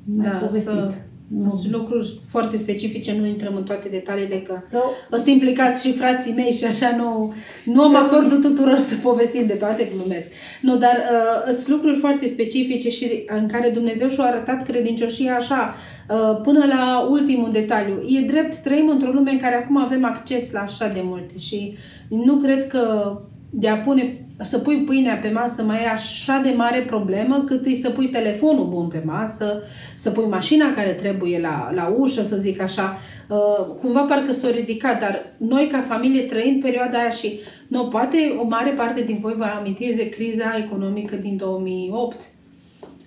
[0.04, 0.62] mai Da, povestit.
[0.62, 0.92] să,
[1.38, 1.50] Nu.
[1.50, 4.82] sunt lucruri foarte specifice, nu intrăm în toate detaliile, că Da.
[5.10, 9.46] o să implicați și frații mei și așa nu, nu am acordul tuturor să povestim
[9.46, 10.32] de toate, glumesc.
[10.60, 15.74] Nu, dar uh, sunt lucruri foarte specifice și în care Dumnezeu și-a arătat credincioșia așa,
[16.10, 18.04] uh, până la ultimul detaliu.
[18.08, 21.76] E drept, trăim într-o lume în care acum avem acces la așa de multe și
[22.08, 23.16] nu cred că
[23.50, 27.64] de a pune, să pui pâinea pe masă mai e așa de mare problemă cât
[27.64, 29.62] îi să pui telefonul bun pe masă,
[29.94, 32.98] să pui mașina care trebuie la, la ușă, să zic așa.
[33.28, 38.36] Uh, cumva parcă s-o ridicat, dar noi ca familie trăind perioada aia și nu, poate
[38.40, 42.20] o mare parte din voi vă amintiți de criza economică din 2008.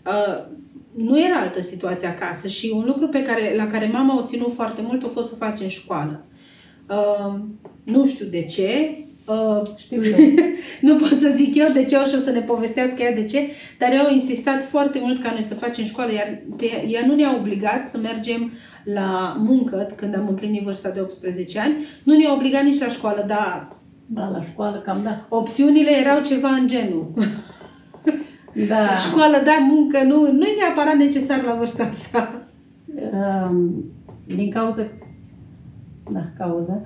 [0.05, 0.43] Uh,
[0.95, 4.53] nu era altă situație acasă și un lucru pe care, la care mama o ținut
[4.53, 6.25] foarte mult a fost să facem școală.
[6.89, 7.33] Uh,
[7.83, 10.17] nu știu de ce, uh, Știu eu.
[10.89, 13.23] nu pot să zic eu de ce o și o să ne povestească ea de
[13.23, 13.39] ce,
[13.79, 17.15] dar ea a insistat foarte mult ca noi să facem școală, iar pe, ea nu
[17.15, 18.51] ne-a obligat să mergem
[18.83, 23.23] la muncă când am împlinit vârsta de 18 ani, nu ne-a obligat nici la școală,
[23.27, 25.25] dar Da, la școală cam da.
[25.29, 27.13] opțiunile erau ceva în genul.
[28.67, 28.95] Da.
[28.95, 32.41] Școală, da, muncă, nu, nu e neapărat necesar la vârsta asta.
[33.11, 33.83] Um,
[34.25, 34.87] din cauza,
[36.11, 36.81] da, cauza,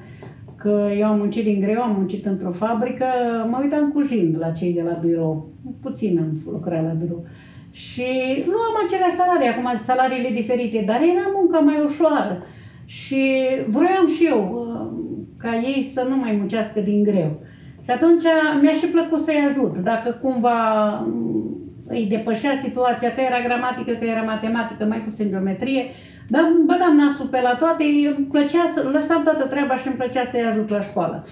[0.60, 3.06] că eu am muncit din greu, am muncit într-o fabrică,
[3.50, 5.50] mă uitam cu jind la cei de la birou.
[5.82, 7.26] Puțin am lucrat la birou.
[7.72, 8.08] Și
[8.46, 12.44] nu am aceleași salarii, acum salariile diferite, dar era munca mai ușoară.
[12.86, 13.24] Și
[13.68, 15.00] vroiam și eu uh,
[15.38, 17.40] ca ei să nu mai muncească din greu.
[17.84, 18.24] Și atunci
[18.62, 19.78] mi-a și plăcut să-i ajut.
[19.78, 21.40] Dacă cumva mm,
[21.88, 25.84] îi depășea situația, că era gramatică, că era matematică, mai puțin geometrie,
[26.30, 27.84] dar băgam nasul pe la toate,
[28.18, 31.28] îmi plăcea să, lăsam toată treaba și îmi plăcea să-i ajut la școală.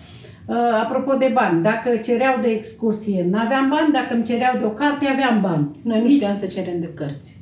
[0.45, 4.69] Uh, apropo de bani, dacă cereau de excursie, n-aveam bani, dacă îmi cereau de o
[4.69, 5.69] carte, aveam bani.
[5.81, 7.41] Noi nu știam să cerem de cărți.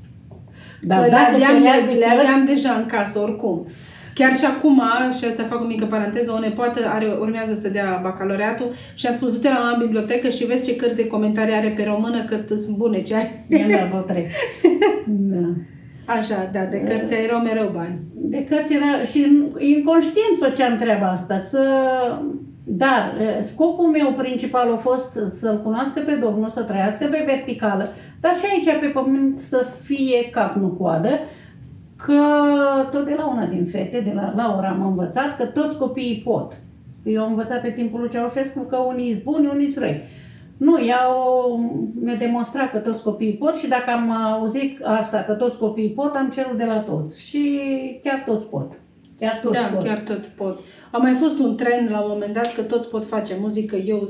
[0.81, 3.67] Dar Că le, dacă aveam, cereați le, de le cărți- aveam deja în casă, oricum.
[4.13, 4.81] Chiar și acum,
[5.17, 9.11] și asta fac o mică paranteză, o nepoată are, urmează să dea bacalaureatul și a
[9.11, 12.23] spus, du-te la mama în bibliotecă și vezi ce cărți de comentarii are pe română,
[12.25, 13.45] că sunt bune ce ai.
[13.49, 14.27] I-am dat vreo trei.
[15.07, 15.47] Da.
[16.05, 17.99] Așa, da, de cărți erau mereu bani.
[18.13, 19.19] De cărți era și
[19.57, 21.61] inconștient făceam treaba asta, să...
[22.67, 27.89] Dar eh, scopul meu principal a fost să-L cunoască pe Domnul, să trăiască pe verticală,
[28.19, 31.09] dar și aici pe pământ să fie cap, nu coadă,
[31.95, 32.21] că
[32.91, 36.53] tot de la una din fete, de la Laura am învățat că toți copiii pot.
[37.03, 40.01] Eu am învățat pe timpul lui Ceaușescu că unii sunt buni, unii sunt răi.
[40.57, 41.57] Nu, ea o,
[42.01, 46.15] mi-a demonstrat că toți copiii pot și dacă am auzit asta, că toți copiii pot,
[46.15, 47.21] am cerut de la toți.
[47.21, 47.59] Și
[48.03, 48.79] chiar toți pot.
[49.19, 49.83] Chiar toți da, pot.
[49.83, 50.59] chiar tot pot.
[50.91, 53.75] A mai fost un trend la un moment dat că toți pot face muzică.
[53.75, 54.09] Eu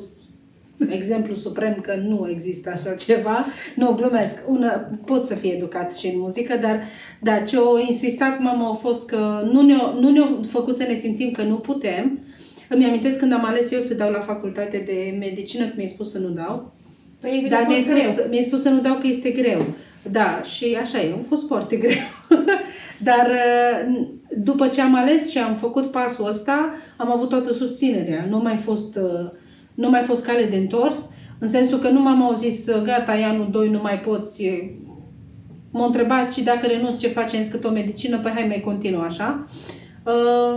[0.78, 3.46] sunt exemplu suprem că nu există așa ceva.
[3.76, 4.44] Nu, glumesc.
[4.50, 4.70] Una,
[5.06, 6.84] pot să fie educat și în muzică, dar
[7.22, 10.96] da, ce o insistat mama a fost că nu ne-a, nu ne făcut să ne
[10.96, 12.20] simțim că nu putem.
[12.70, 16.12] Îmi amintesc când am ales eu să dau la facultate de medicină, că mi-ai spus
[16.12, 16.74] să nu dau.
[17.22, 19.66] Păi, Dar a mi-ai fost spus, mi spus să nu dau că este greu.
[20.12, 21.98] Da, și așa e, a fost foarte greu.
[22.98, 23.96] Dar uh,
[24.38, 28.26] după ce am ales și am făcut pasul ăsta, am avut toată susținerea.
[28.30, 29.30] Nu mai fost, uh,
[29.74, 30.98] nu mai fost cale de întors,
[31.40, 34.44] în sensul că nu m-am auzit, gata, e anul 2, nu mai poți.
[34.44, 34.72] e-
[35.72, 39.48] M-au întrebat și dacă renunț ce face în o medicină, păi hai mai continuă așa.
[39.48, 39.84] Uh,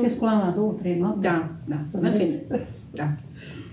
[0.01, 1.29] Te sculam la două, trei noapte.
[1.29, 2.37] da, da, Să în vezi.
[2.47, 2.67] fine.
[2.95, 3.05] Da.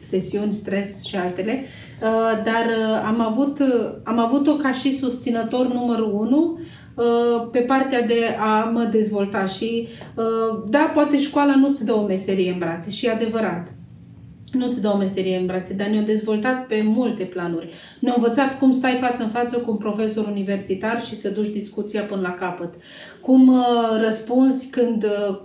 [0.01, 1.59] Sesiuni, stres și altele.
[2.01, 6.59] Uh, Dar uh, am avut, uh, am avut-o ca și susținător numărul unu
[6.95, 12.05] uh, pe partea de a mă dezvolta și uh, da, poate școala nu-ți dă o
[12.05, 13.67] meserie în brațe și e adevărat.
[14.51, 17.69] Nu-ți dă o meserie în brațe, dar ne-au dezvoltat pe multe planuri.
[17.99, 22.01] Ne-au învățat cum stai față în față cu un profesor universitar și să duci discuția
[22.01, 22.73] până la capăt.
[23.21, 23.63] Cum uh,
[24.03, 25.37] răspunzi când uh,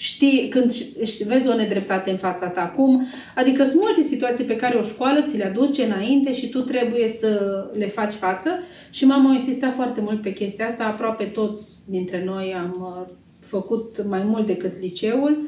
[0.00, 2.72] știi, când ș- ș- vezi o nedreptate în fața ta.
[2.76, 6.60] Cum, adică sunt multe situații pe care o școală ți le aduce înainte și tu
[6.60, 8.50] trebuie să le faci față.
[8.90, 10.84] Și mama a insistat foarte mult pe chestia asta.
[10.84, 15.38] Aproape toți dintre noi am uh, făcut mai mult decât liceul.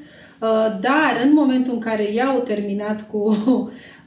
[0.40, 0.48] Uh,
[0.80, 3.18] Dar în momentul în care ea au terminat cu,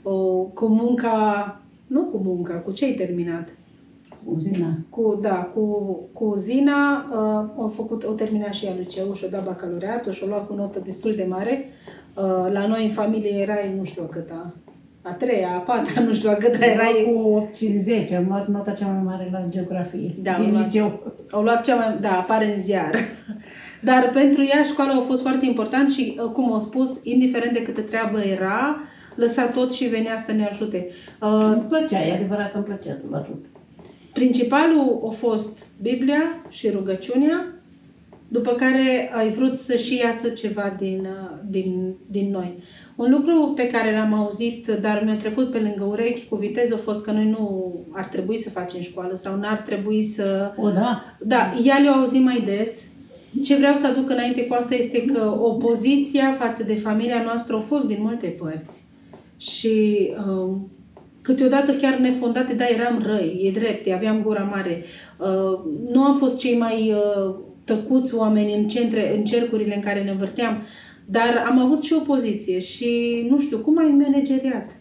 [0.01, 3.49] uh, cu munca, nu cu munca, cu ce ai terminat?
[4.25, 4.77] Uzina.
[4.89, 5.63] Cu, da, cu,
[6.13, 10.47] cu Zina, uh, au făcut, au terminat și ea liceul și-o dat bacalaureatul și-o luat
[10.47, 11.69] cu notă destul de mare.
[12.15, 14.53] Uh, la noi în familie erai, nu știu a câta,
[15.01, 17.11] a treia, a patra, nu știu a câta erai.
[17.13, 20.13] Cu 8 în 10, am luat nota cea mai mare la geografie.
[20.23, 20.65] Da, din am luat.
[20.65, 21.13] liceu.
[21.31, 22.95] Au luat cea mai, da, apare în ziar.
[23.89, 27.61] Dar pentru ea școala a fost foarte important și, uh, cum au spus, indiferent de
[27.61, 28.77] câtă treabă era,
[29.15, 30.87] lăsa tot și venea să ne ajute.
[31.21, 33.45] Uh, Îmi plăcea, e adevărat că îmi plăcea să vă ajut.
[34.15, 37.45] Principalul a fost Biblia și rugăciunea,
[38.27, 42.53] după care ai vrut să și iasă ceva din, uh, din, din noi.
[42.95, 46.77] Un lucru pe care l-am auzit, dar mi-a trecut pe lângă urechi cu viteză, a
[46.77, 50.51] fost că noi nu ar trebui să facem școală sau n-ar trebui să...
[50.57, 51.03] O, da.
[51.19, 52.83] Da, ea le-a auzit mai des.
[53.43, 57.59] Ce vreau să aduc înainte cu asta este că opoziția față de familia noastră a
[57.59, 58.83] fost din multe părți.
[59.37, 60.69] Și um,
[61.25, 64.83] câteodată chiar nefondate, da, eram răi, e drept, aveam gura mare.
[65.17, 65.59] Uh,
[65.93, 70.11] nu am fost cei mai uh, tăcuți oameni în, centre, în cercurile în care ne
[70.11, 70.61] învârteam,
[71.05, 72.89] dar am avut și opoziție și,
[73.29, 74.71] nu știu, cum ai manageriat?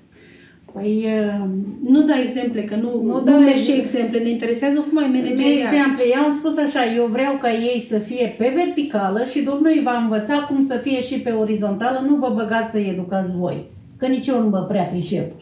[0.72, 1.48] Păi, uh,
[1.88, 4.98] Nu dai exemple, că nu, Nu nu, dau nu ex- și exemple, ne interesează cum
[4.98, 5.72] ai de manageriat.
[5.72, 9.72] exemplu, eu am spus așa, eu vreau ca ei să fie pe verticală și Domnul
[9.74, 13.64] îi va învăța cum să fie și pe orizontală, nu vă băgați să educați voi,
[13.98, 15.32] că nici eu nu mă prea pricep.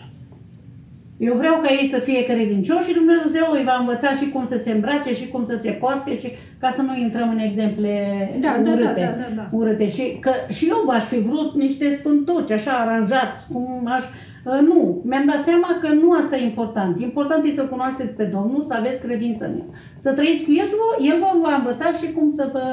[1.28, 4.56] Eu vreau ca ei să fie credincioși și Dumnezeu îi va învăța și cum să
[4.64, 6.28] se îmbrace și cum să se poarte și
[6.62, 7.92] ca să nu intrăm în exemple
[8.40, 9.00] Da, da, da, urâte.
[9.00, 9.48] da, da, da.
[9.58, 9.88] urâte.
[9.88, 14.04] Și, că, și eu v-aș fi vrut niște spântoci, așa aranjați, cum aș...
[14.46, 17.02] Uh, Nu, mi-am dat seama că nu asta e important.
[17.02, 19.68] Important e să cunoașteți pe Domnul, să aveți credință în El.
[19.98, 22.64] Să trăiți cu El și vă- El vă va învăța și cum să vă,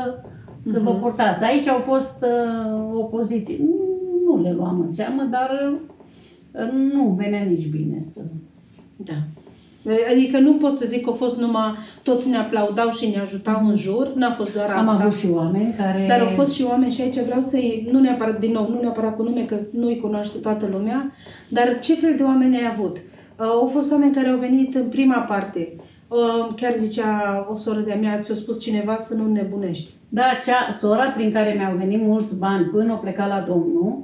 [0.71, 1.43] să vă portați.
[1.43, 3.57] Aici au fost uh, opoziții.
[3.65, 3.75] Nu,
[4.35, 5.77] nu le luam în seamă, dar uh,
[6.93, 8.21] nu venea nici bine să...
[8.95, 9.13] Da.
[10.11, 13.67] Adică nu pot să zic că a fost numai toți ne aplaudau și ne ajutau
[13.67, 15.03] în jur, n-a fost doar Am asta.
[15.03, 16.05] avut și oameni care...
[16.07, 19.15] Dar au fost și oameni și aici vreau să-i, nu neapărat, din nou, nu neapărat
[19.15, 21.11] cu nume, că nu-i cunoaște toată lumea,
[21.49, 22.97] dar ce fel de oameni ai avut?
[22.97, 25.73] Uh, Au fost oameni care au venit în prima parte.
[26.07, 29.89] Uh, Chiar zicea o soră de-a mea, ți-a spus cineva să nu nebunești.
[30.09, 34.03] Da, cea, sora prin care mi-au venit mulți bani până o pleca la Domnul,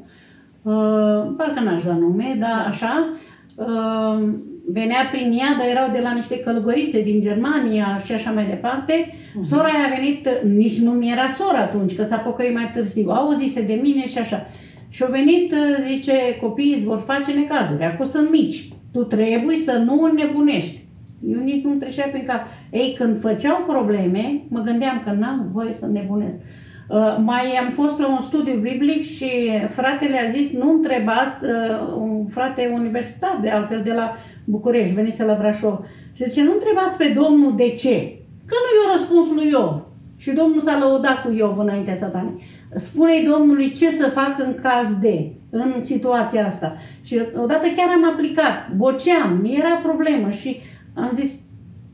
[0.65, 3.09] uh, parcă n-aș da nume, dar așa,
[3.55, 4.29] uh,
[4.71, 8.93] venea prin ea, dar erau de la niște călugărițe din Germania și așa mai departe.
[9.41, 13.09] Sora aia a venit, nici nu mi era sora atunci, că s-a pocăit mai târziu,
[13.09, 14.47] auzise de mine și așa.
[14.89, 19.57] Și au venit, uh, zice, copiii îți vor face necazuri, acum sunt mici, tu trebuie
[19.57, 20.83] să nu nebunești.
[21.31, 22.41] Eu nici nu trecea prin cap.
[22.71, 26.39] Ei, când făceau probleme, mă gândeam că n-am voie să nebunesc.
[26.87, 29.29] Uh, mai am fost la un studiu biblic și
[29.69, 31.51] fratele a zis, nu întrebați, uh,
[31.97, 34.15] un frate universitar de altfel de la
[34.45, 35.79] București, venise la Brașov,
[36.13, 39.81] și zice, nu întrebați pe Domnul de ce, că nu i-a răspuns lui Iov.
[40.17, 42.41] Și Domnul s-a lăudat cu Iov înaintea satanei.
[42.75, 46.75] Spune-i Domnului ce să fac în caz de, în situația asta.
[47.01, 50.59] Și odată chiar am aplicat, boceam, era problemă și
[50.93, 51.33] am zis,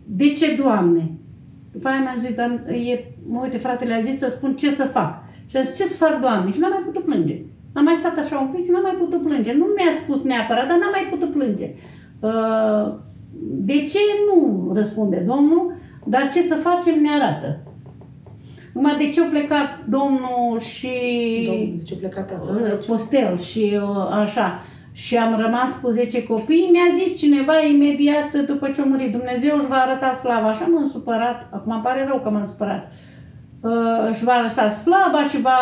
[0.05, 1.11] de ce, Doamne?
[1.71, 4.83] După aia mi-am zis, dar e, mă uite, fratele a zis să spun ce să
[4.83, 5.23] fac.
[5.47, 6.51] Și am zis, ce să fac, Doamne?
[6.51, 7.41] Și n-am mai putut plânge.
[7.73, 9.53] Am mai stat așa un pic și n-am mai putut plânge.
[9.53, 11.73] Nu mi-a spus neapărat, dar n-am mai putut plânge.
[12.19, 12.93] Uh,
[13.41, 17.59] de ce nu răspunde Domnul, dar ce să facem ne arată.
[18.73, 20.89] Numai de ce a plecat Domnul și
[21.47, 22.85] Domnul, de ce a plecat uh, atât?
[22.85, 28.69] postel și uh, așa și am rămas cu 10 copii, mi-a zis cineva imediat după
[28.75, 30.47] ce a murit Dumnezeu își va arăta slava.
[30.47, 32.91] Așa m-am supărat, acum îmi pare rău că m-am supărat.
[33.61, 33.71] Uh,
[34.11, 35.57] își va lăsa slava și va,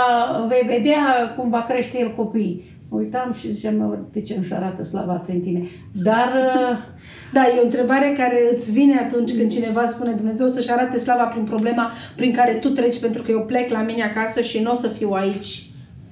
[0.48, 2.78] vei vedea cum va crește el copiii.
[2.90, 5.64] Mă Uitam și ziceam, "Mă, de ce nu-și arată slava prin tine?
[6.04, 6.30] Dar
[6.72, 6.78] uh,
[7.34, 11.24] Da, e o întrebare care îți vine atunci când cineva spune Dumnezeu să-și arate slava
[11.24, 14.72] prin problema prin care tu treci, pentru că eu plec la mine acasă și nu
[14.72, 15.64] o să fiu aici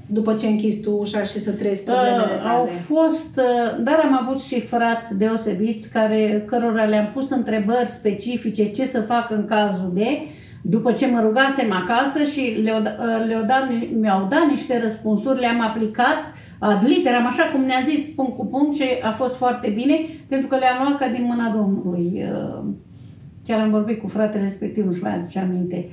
[0.10, 2.50] după ce închizi tu ușa și să trăiesc problemele Uh, tale.
[2.50, 8.72] au fost, uh, dar am avut și frați deosebiți care, cărora le-am pus întrebări specifice
[8.72, 10.08] ce să fac în cazul de,
[10.70, 14.80] după ce mă rugasem acasă și le-au, da- uh, le-au dat, ni- mi-au dat niște
[14.82, 16.18] răspunsuri, le-am aplicat
[16.60, 19.94] ad literam, așa cum ne-a zis punct cu punct și a fost foarte bine,
[20.28, 22.24] pentru că le-am luat ca din mâna Domnului.
[22.32, 22.64] Uh,
[23.48, 25.90] Chiar am vorbit cu fratele respectiv, nu-și mai aduce aminte.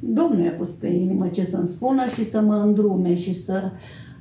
[0.00, 3.62] Domnul i-a pus pe inimă ce să-mi spună și să mă îndrume și să...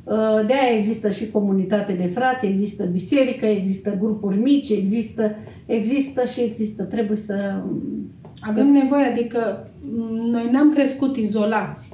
[0.03, 6.25] Uh, De aia există și comunitate de frați, există biserică, există grupuri mici, există, există
[6.25, 6.83] și există.
[6.83, 7.63] Trebuie să...
[8.47, 11.87] Avem nevoie, adică m, noi n-am crescut izolați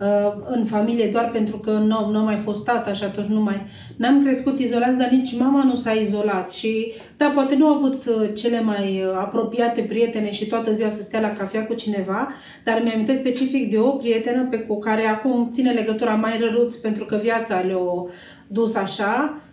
[0.00, 3.40] uh, în familie doar pentru că nu, nu a mai fost tata și atunci nu
[3.40, 3.66] mai...
[3.96, 8.04] N-am crescut izolați, dar nici mama nu s-a izolat și, da, poate nu a avut
[8.04, 12.32] uh, cele mai uh, apropiate prietene și toată ziua să stea la cafea cu cineva,
[12.64, 17.04] dar mi-am specific de o prietenă pe cu care acum ține legătura mai răruț pentru
[17.04, 18.04] că viața le-a
[18.46, 19.43] dus așa, Uh,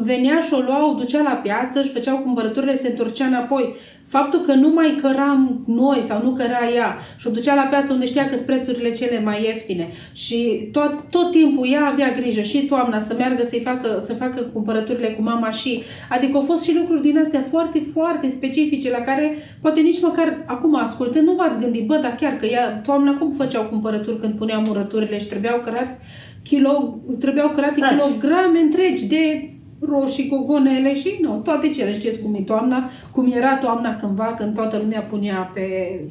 [0.00, 3.74] venea și o lua, o ducea la piață, își făceau cumpărăturile, se întorcea înapoi.
[4.06, 7.92] Faptul că nu mai căram noi sau nu căra ea și o ducea la piață
[7.92, 12.40] unde știa că sunt prețurile cele mai ieftine și tot, tot timpul ea avea grijă
[12.40, 16.62] și toamna să meargă să-i facă, să facă cumpărăturile cu mama și adică au fost
[16.62, 21.34] și lucruri din astea foarte, foarte specifice la care poate nici măcar acum ascultând nu
[21.34, 25.26] v-ați gândit, bă, dar chiar că ea, toamna cum făceau cumpărături când puneau murăturile și
[25.26, 25.98] trebuiau cărați
[26.42, 27.90] kilo, trebuiau cărate Saci.
[27.90, 31.94] kilograme întregi de roșii, gogonele și nu, toate cele.
[31.94, 35.62] Știți cum e toamna, cum era toamna cândva, când toată lumea punea pe,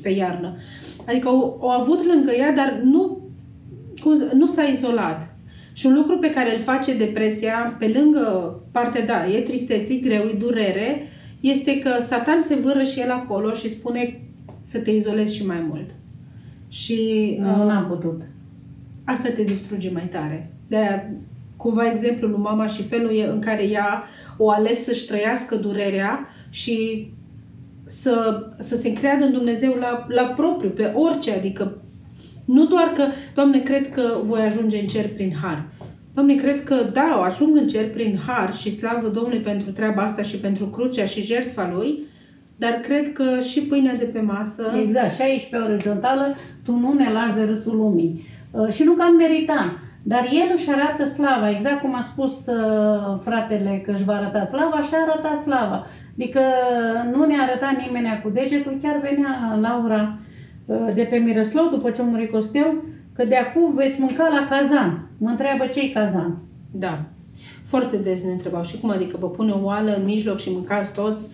[0.01, 0.55] pe iarnă.
[1.07, 3.19] Adică au, au avut lângă ea, dar nu,
[4.01, 5.35] cum să- nu s-a izolat.
[5.73, 9.97] Și un lucru pe care îl face depresia, pe lângă partea, da, e tristețe, e
[9.97, 11.07] greu, e durere,
[11.39, 14.19] este că Satan se vâră și el acolo și spune
[14.61, 15.89] să te izolezi și mai mult.
[16.69, 16.97] Și
[17.41, 18.21] Nu, uh, n-am putut.
[19.09, 20.51] Asta te distruge mai tare.
[20.67, 21.09] De-aia,
[21.57, 24.03] cumva, exemplul lui mama și felul e- în care ea
[24.37, 27.07] o ales să-și trăiască durerea și
[27.83, 31.77] să, să se încreadă în Dumnezeu la, la propriu, pe orice, adică
[32.45, 33.03] nu doar că,
[33.35, 35.65] Doamne, cred că voi ajunge în cer prin har.
[36.13, 40.21] Doamne, cred că, da, ajung în cer prin har și slavă Domnului pentru treaba asta
[40.21, 41.99] și pentru crucea și jertfa Lui,
[42.55, 44.71] dar cred că și pâinea de pe masă...
[44.85, 46.35] Exact, și aici pe orizontală,
[46.65, 48.25] tu nu ne lași de râsul lumii.
[48.51, 49.69] Uh, Și nu că am meritat,
[50.03, 54.45] dar el își arată slava, exact cum a spus uh, fratele că își va arăta
[54.45, 55.85] slava, și a arătat slava.
[56.13, 56.39] Adică
[57.13, 60.17] nu ne arăta nimeni cu degetul, chiar venea Laura
[60.65, 62.73] uh, de pe Miroslov, după ce a murit Costel,
[63.15, 65.07] că de acum veți mânca la cazan.
[65.17, 66.37] Mă întreabă ce-i cazan.
[66.71, 67.01] Da.
[67.63, 70.91] Foarte des ne întrebau și cum adică vă pune o oală în mijloc și mâncați
[70.91, 71.25] toți.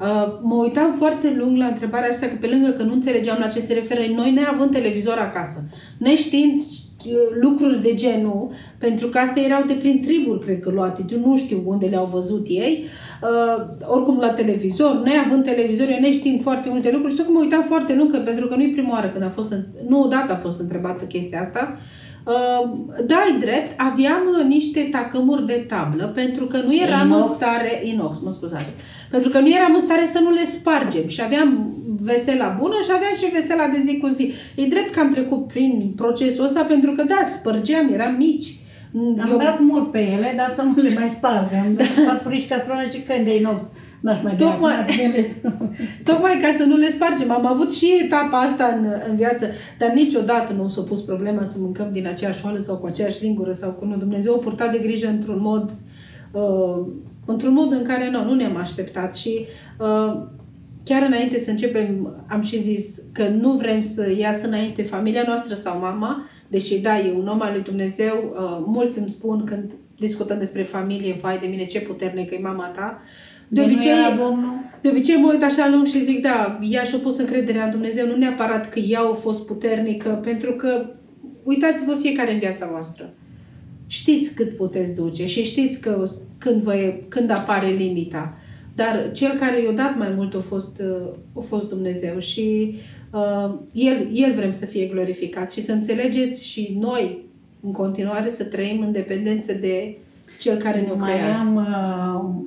[0.00, 3.46] Uh, mă uitam foarte lung la întrebarea asta, că pe lângă că nu înțelegeam la
[3.46, 5.64] ce se referă, noi neavând televizor acasă,
[5.98, 11.04] neștiind uh, lucruri de genul, pentru că astea erau de prin triburi, cred că luate,
[11.12, 12.84] eu nu știu unde le-au văzut ei,
[13.22, 17.40] uh, oricum la televizor, noi având televizor, eu neștiind foarte multe lucruri, știu că mă
[17.40, 20.02] uitam foarte lung, că pentru că nu e prima oară când a fost, în- nu
[20.02, 21.76] odată a fost întrebată chestia asta,
[22.28, 22.70] Uh,
[23.06, 27.28] da, ai drept, aveam uh, niște tacâmuri de tablă pentru că nu eram Inox.
[27.28, 28.74] în stare, inox, mă scuzați,
[29.16, 31.48] pentru că nu eram în stare să nu le spargem și aveam
[32.10, 34.24] vesela bună și aveam și vesela de zi cu zi.
[34.62, 38.48] E drept că am trecut prin procesul ăsta pentru că, da, spărgeam, eram mici.
[39.22, 41.46] Am Eu- dat mult pe ele, dar să nu le mai sparg.
[41.64, 43.62] Am dat farfurici, castronă și căni de inox.
[44.00, 44.74] N-aș mai bea Tocmai.
[44.80, 45.22] acum ele.
[46.04, 47.30] Tocmai ca să nu le spargem.
[47.30, 49.46] Am avut și etapa asta în, în viață,
[49.78, 53.52] dar niciodată nu s-a pus problema să mâncăm din aceeași oală sau cu aceeași lingură
[53.52, 53.96] sau cu nu.
[53.96, 55.70] Dumnezeu a purtat de grijă într-un mod
[56.32, 56.86] uh,
[57.26, 59.46] într-un mod în care nu, nu ne-am așteptat și
[59.78, 60.22] uh,
[60.84, 65.54] chiar înainte să începem, am și zis că nu vrem să iasă înainte familia noastră
[65.54, 68.14] sau mama, deși da, e un om al lui Dumnezeu.
[68.14, 72.64] Uh, mulți îmi spun când discutăm despre familie, vai de mine, ce puternică e mama
[72.64, 73.02] ta.
[73.48, 73.92] De obicei,
[74.80, 78.06] de obicei mă uit așa lung și zic, da, ea și-a pus încrederea în Dumnezeu,
[78.06, 80.86] nu neapărat că ea a fost puternică, pentru că
[81.42, 83.14] uitați-vă fiecare în viața voastră.
[83.86, 86.08] Știți cât puteți duce și știți că
[86.38, 88.36] când, vă, când apare limita.
[88.74, 90.82] Dar cel care i-a dat mai mult a fost,
[91.36, 92.74] a fost Dumnezeu și
[93.12, 97.24] uh, el, el vrem să fie glorificat și să înțelegeți și noi
[97.62, 99.96] în continuare să trăim în dependență de
[100.40, 101.38] cel care ne-a Mai creat.
[101.38, 101.56] am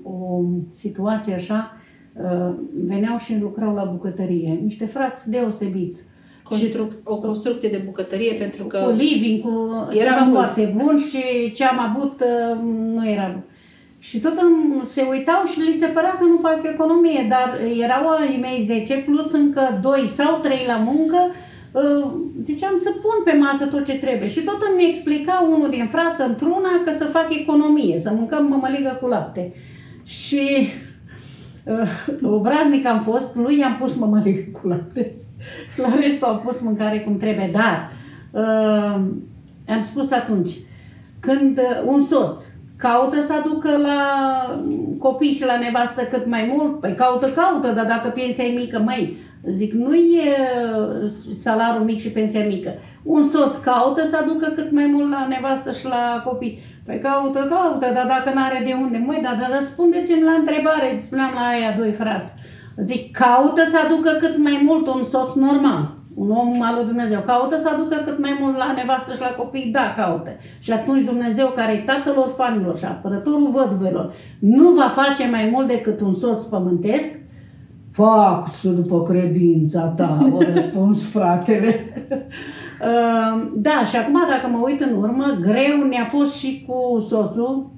[0.04, 1.78] uh, o situație așa,
[2.14, 2.54] uh,
[2.86, 6.04] veneau și lucrau la bucătărie, niște frați deosebiți.
[6.44, 10.54] Construc, o construcție de bucătărie pentru că Cu living, cu Era ceva mulți.
[10.54, 12.60] foarte bun și ce am avut uh,
[12.96, 13.44] nu era bun.
[14.00, 18.08] Și tot îmi- se uitau și li se părea că nu fac economie, dar erau
[18.10, 21.18] ai mei 10 plus încă 2 sau 3 la muncă,
[21.72, 22.06] uh,
[22.44, 24.30] ziceam să pun pe masă tot ce trebuie.
[24.30, 28.98] Și tot îmi explica unul din frață într-una că să fac economie, să mâncăm mămăligă
[29.02, 29.54] cu lapte.
[30.04, 30.68] Și
[31.66, 31.90] uh,
[32.24, 35.16] obraznic am fost, lui i-am pus mămăligă cu lapte.
[35.84, 37.92] La restul au pus mâncare cum trebuie, dar
[38.32, 39.02] uh,
[39.68, 40.52] am spus atunci,
[41.20, 42.38] când uh, un soț
[42.80, 44.02] caută să aducă la
[45.00, 48.82] copii și la nevastă cât mai mult, păi caută, caută, dar dacă pensia e mică,
[48.86, 49.18] măi,
[49.50, 50.36] zic, nu e
[51.04, 51.10] uh,
[51.40, 52.74] salariul mic și pensia mică.
[53.04, 56.60] Un soț caută să aducă cât mai mult la nevastă și la copii.
[56.86, 61.04] Păi caută, caută, dar dacă n-are de unde, măi, dar, dar răspundeți-mi la întrebare, îți
[61.04, 62.34] spuneam la aia doi frați.
[62.78, 67.20] Zic, caută să aducă cât mai mult un soț normal, un om al lui Dumnezeu.
[67.26, 69.72] Caută să aducă cât mai mult la nevastă și la copii?
[69.72, 70.30] Da, caută.
[70.60, 75.68] Și atunci Dumnezeu, care e tatăl orfanilor și apărătorul văduvelor, nu va face mai mult
[75.68, 77.12] decât un soț pământesc?
[77.92, 81.76] Fac să după credința ta, a răspuns fratele.
[82.10, 87.70] Uh, da, și acum dacă mă uit în urmă, greu ne-a fost și cu soțul,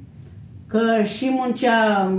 [0.67, 2.11] că și muncea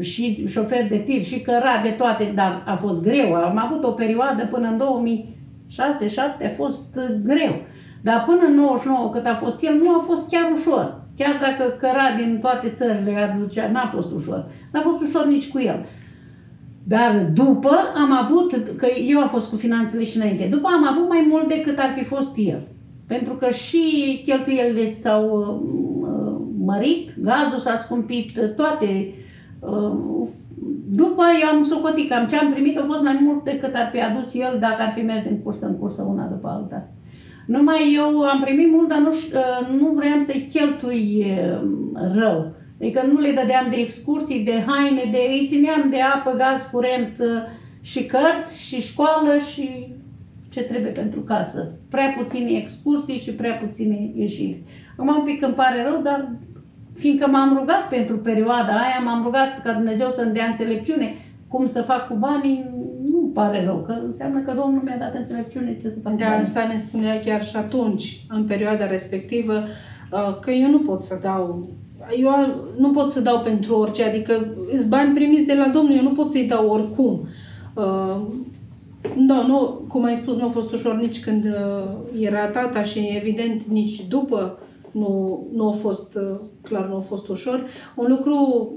[0.00, 3.34] și șofer de tir și căra de toate, dar a fost greu.
[3.34, 4.78] Am avut o perioadă până în
[5.70, 5.76] 2006-2007
[6.16, 7.62] a fost uh, greu.
[8.02, 11.00] Dar până în 99 cât a fost el, nu a fost chiar ușor.
[11.16, 14.46] Chiar dacă căra din toate țările aducea, n-a fost ușor.
[14.72, 15.86] N-a fost ușor nici cu el.
[16.84, 21.08] Dar după am avut, că eu am fost cu finanțele și înainte, după am avut
[21.08, 22.68] mai mult decât ar fi fost el.
[23.06, 23.82] Pentru că și
[24.24, 25.24] cheltuielile s-au
[26.02, 28.86] uh, mărit, gazul s-a scumpit, toate.
[28.86, 29.28] Uh,
[30.88, 34.02] după eu am socotit cam ce am primit a fost mai mult decât ar fi
[34.02, 36.88] adus el dacă ar fi mers din cursă în cursă una după alta.
[37.46, 41.60] Numai eu am primit mult, dar nu, ș- uh, nu vreau să-i cheltui uh,
[42.14, 42.52] rău.
[42.80, 47.12] Adică nu le dădeam de excursii, de haine, de îi țineam de apă, gaz, curent
[47.18, 47.26] uh,
[47.80, 49.94] și cărți și școală și
[50.48, 51.72] ce trebuie pentru casă.
[51.90, 54.62] Prea puține excursii și prea puține ieșiri.
[54.96, 56.32] Acum un pic îmi pare rău, dar
[57.00, 61.14] fiindcă m-am rugat pentru perioada aia, m-am rugat ca Dumnezeu să-mi dea înțelepciune
[61.48, 62.64] cum să fac cu banii,
[63.12, 66.28] nu pare rău, că înseamnă că Domnul mi-a dat înțelepciune ce să fac De cu
[66.28, 66.44] banii.
[66.44, 69.54] asta ne spunea chiar și atunci, în perioada respectivă,
[70.12, 71.68] uh, că eu nu pot să dau
[72.20, 72.30] eu
[72.78, 74.32] nu pot să dau pentru orice, adică
[74.76, 77.28] sunt bani primiți de la Domnul, eu nu pot să-i dau oricum.
[77.74, 78.16] Uh,
[79.16, 83.20] da, nu, cum ai spus, nu a fost ușor nici când uh, era tata și
[83.22, 84.58] evident nici după
[84.90, 87.66] nu, nu a fost, uh, clar nu a fost ușor.
[87.96, 88.68] Un lucru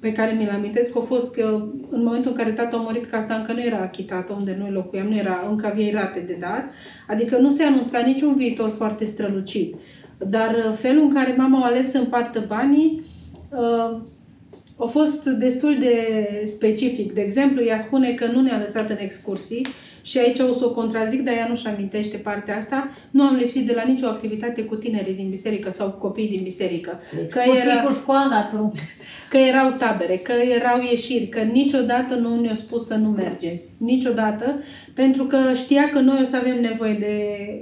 [0.00, 3.34] pe care mi-l amintesc a fost că în momentul în care tata a murit, casa
[3.34, 6.64] încă nu era achitată, unde noi locuiam, nu era, încă aveai rate de dat,
[7.08, 9.74] adică nu se anunța niciun viitor foarte strălucit.
[10.28, 13.02] Dar uh, felul în care mama a ales să împartă banii
[13.50, 13.98] uh,
[14.76, 15.94] a fost destul de
[16.44, 17.12] specific.
[17.12, 19.66] De exemplu, ea spune că nu ne-a lăsat în excursii
[20.02, 22.90] și aici o să o contrazic, dar ea nu-și amintește partea asta.
[23.10, 26.42] Nu am lipsit de la nicio activitate cu tinerii din biserică sau cu copiii din
[26.42, 27.00] biserică.
[27.10, 28.72] Că, Excursii era, cu școala, tu.
[29.30, 33.72] că erau tabere, că erau ieșiri, că niciodată nu ne-a spus să nu mergeți.
[33.78, 34.54] Niciodată,
[34.94, 37.14] pentru că știa că noi o să avem nevoie de,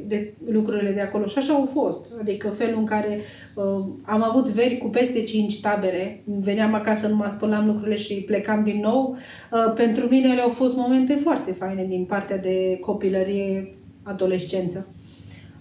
[0.07, 1.27] de lucrurile de acolo.
[1.27, 2.07] Și așa au fost.
[2.21, 3.21] Adică felul în care
[3.55, 3.65] uh,
[4.03, 8.63] am avut veri cu peste 5 tabere, veneam acasă, nu mă spălam lucrurile și plecam
[8.65, 9.17] din nou.
[9.53, 14.89] Uh, pentru mine ele au fost momente foarte faine din partea de copilărie, adolescență.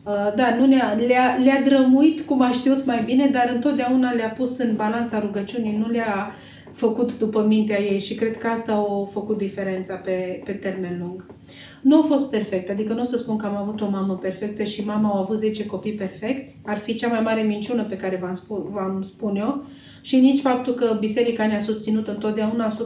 [0.04, 4.30] Uh, Da, nu ne-a, le-a, le-a drămuit cum a știut mai bine, dar întotdeauna le-a
[4.30, 6.32] pus în balanța rugăciunii, nu le-a
[6.72, 11.26] făcut după mintea ei și cred că asta a făcut diferența pe, pe termen lung.
[11.88, 14.64] Nu au fost perfecte, adică nu o să spun că am avut o mamă perfectă
[14.64, 16.60] și mama a avut 10 copii perfecți.
[16.66, 19.66] Ar fi cea mai mare minciună pe care v-am spun, v-am spun eu.
[20.02, 22.78] Și nici faptul că biserica ne-a susținut întotdeauna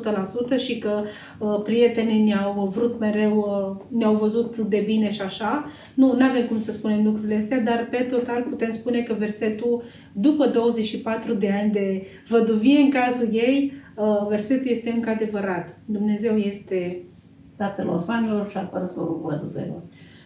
[0.55, 1.03] 100% și că
[1.39, 5.65] uh, prietenii ne-au vrut mereu, uh, ne-au văzut de bine și așa.
[5.93, 9.83] Nu, nu avem cum să spunem lucrurile astea, dar pe total putem spune că versetul,
[10.13, 15.79] după 24 de ani de văduvie în cazul ei, uh, versetul este încă adevărat.
[15.85, 17.05] Dumnezeu este
[17.61, 19.81] tatăl orfanilor și apărătorul văduvelor.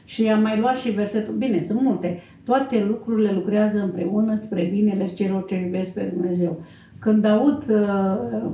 [0.06, 5.08] Și am mai luat și versetul, bine, sunt multe, toate lucrurile lucrează împreună spre binele
[5.08, 6.60] celor ce iubesc pe Dumnezeu.
[7.00, 8.50] Când aud, uh,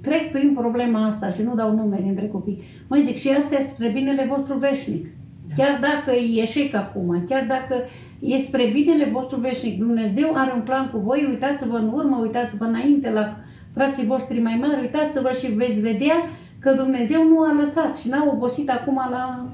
[0.00, 3.62] trec prin problema asta și nu dau numere între copii, mai zic, și asta e
[3.62, 5.06] spre binele vostru veșnic.
[5.48, 5.54] Da.
[5.62, 7.74] Chiar dacă e eșec acum, chiar dacă
[8.20, 12.64] e spre binele vostru veșnic, Dumnezeu are un plan cu voi, uitați-vă în urmă, uitați-vă
[12.64, 13.36] înainte la
[13.74, 16.14] frații voștri mai mari, uitați-vă și veți vedea
[16.60, 19.46] că Dumnezeu nu a lăsat și n-a obosit acum la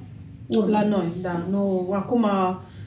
[0.47, 0.71] urmă.
[0.71, 1.43] La noi, da.
[1.51, 2.27] Nu, acum,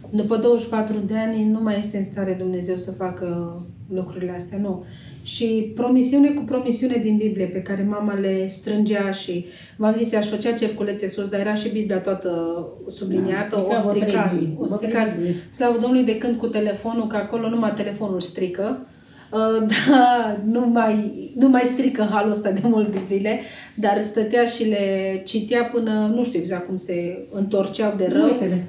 [0.09, 3.59] după 24 de ani, nu mai este în stare Dumnezeu să facă
[3.93, 4.83] lucrurile astea, nu.
[5.23, 9.45] Și promisiune cu promisiune din Biblie pe care mama le strângea și
[9.75, 14.33] v-am zis, aș făcea cerculețe sus, dar era și Biblia toată subliniată, da, o stricat,
[14.57, 15.07] o stricat.
[15.51, 18.87] Slavă Domnului de când cu telefonul, că acolo numai telefonul strică.
[19.29, 23.41] Uh, da, nu mai, nu mai strică halul ăsta de mult Bibliile,
[23.73, 28.23] dar stătea și le citea până, nu știu exact cum se întorceau de rău.
[28.23, 28.63] Uite-le.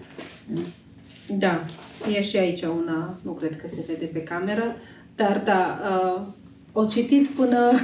[1.39, 1.63] Da,
[2.17, 4.77] e și aici una, nu cred că se vede pe cameră,
[5.17, 6.23] dar da, uh,
[6.73, 7.59] o citit până...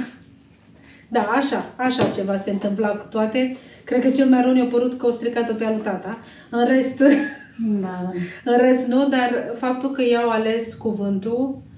[1.09, 3.57] Da, așa, așa ceva se întâmpla cu toate.
[3.83, 6.19] Cred că cel mai rău ne-a părut că o stricat-o pe alu tata.
[6.49, 7.03] În rest,
[7.81, 8.11] Da.
[8.45, 11.76] în rest nu, dar faptul că i-au ales cuvântul, uh,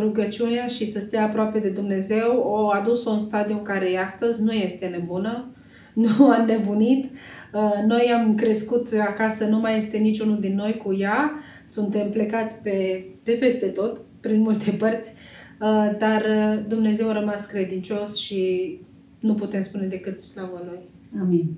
[0.00, 4.42] rugăciunea și să stea aproape de Dumnezeu, o adus-o în stadiu în care e astăzi,
[4.42, 5.50] nu este nebună,
[5.94, 7.04] nu a nebunit.
[7.52, 11.32] Uh, Noi am crescut acasă, nu mai este niciunul din noi cu ea,
[11.68, 15.14] suntem plecați pe, pe peste tot, prin multe părți,
[15.60, 18.72] uh, dar uh, Dumnezeu a rămas credincios și
[19.20, 20.80] nu putem spune decât slavă Lui.
[21.20, 21.50] Amin.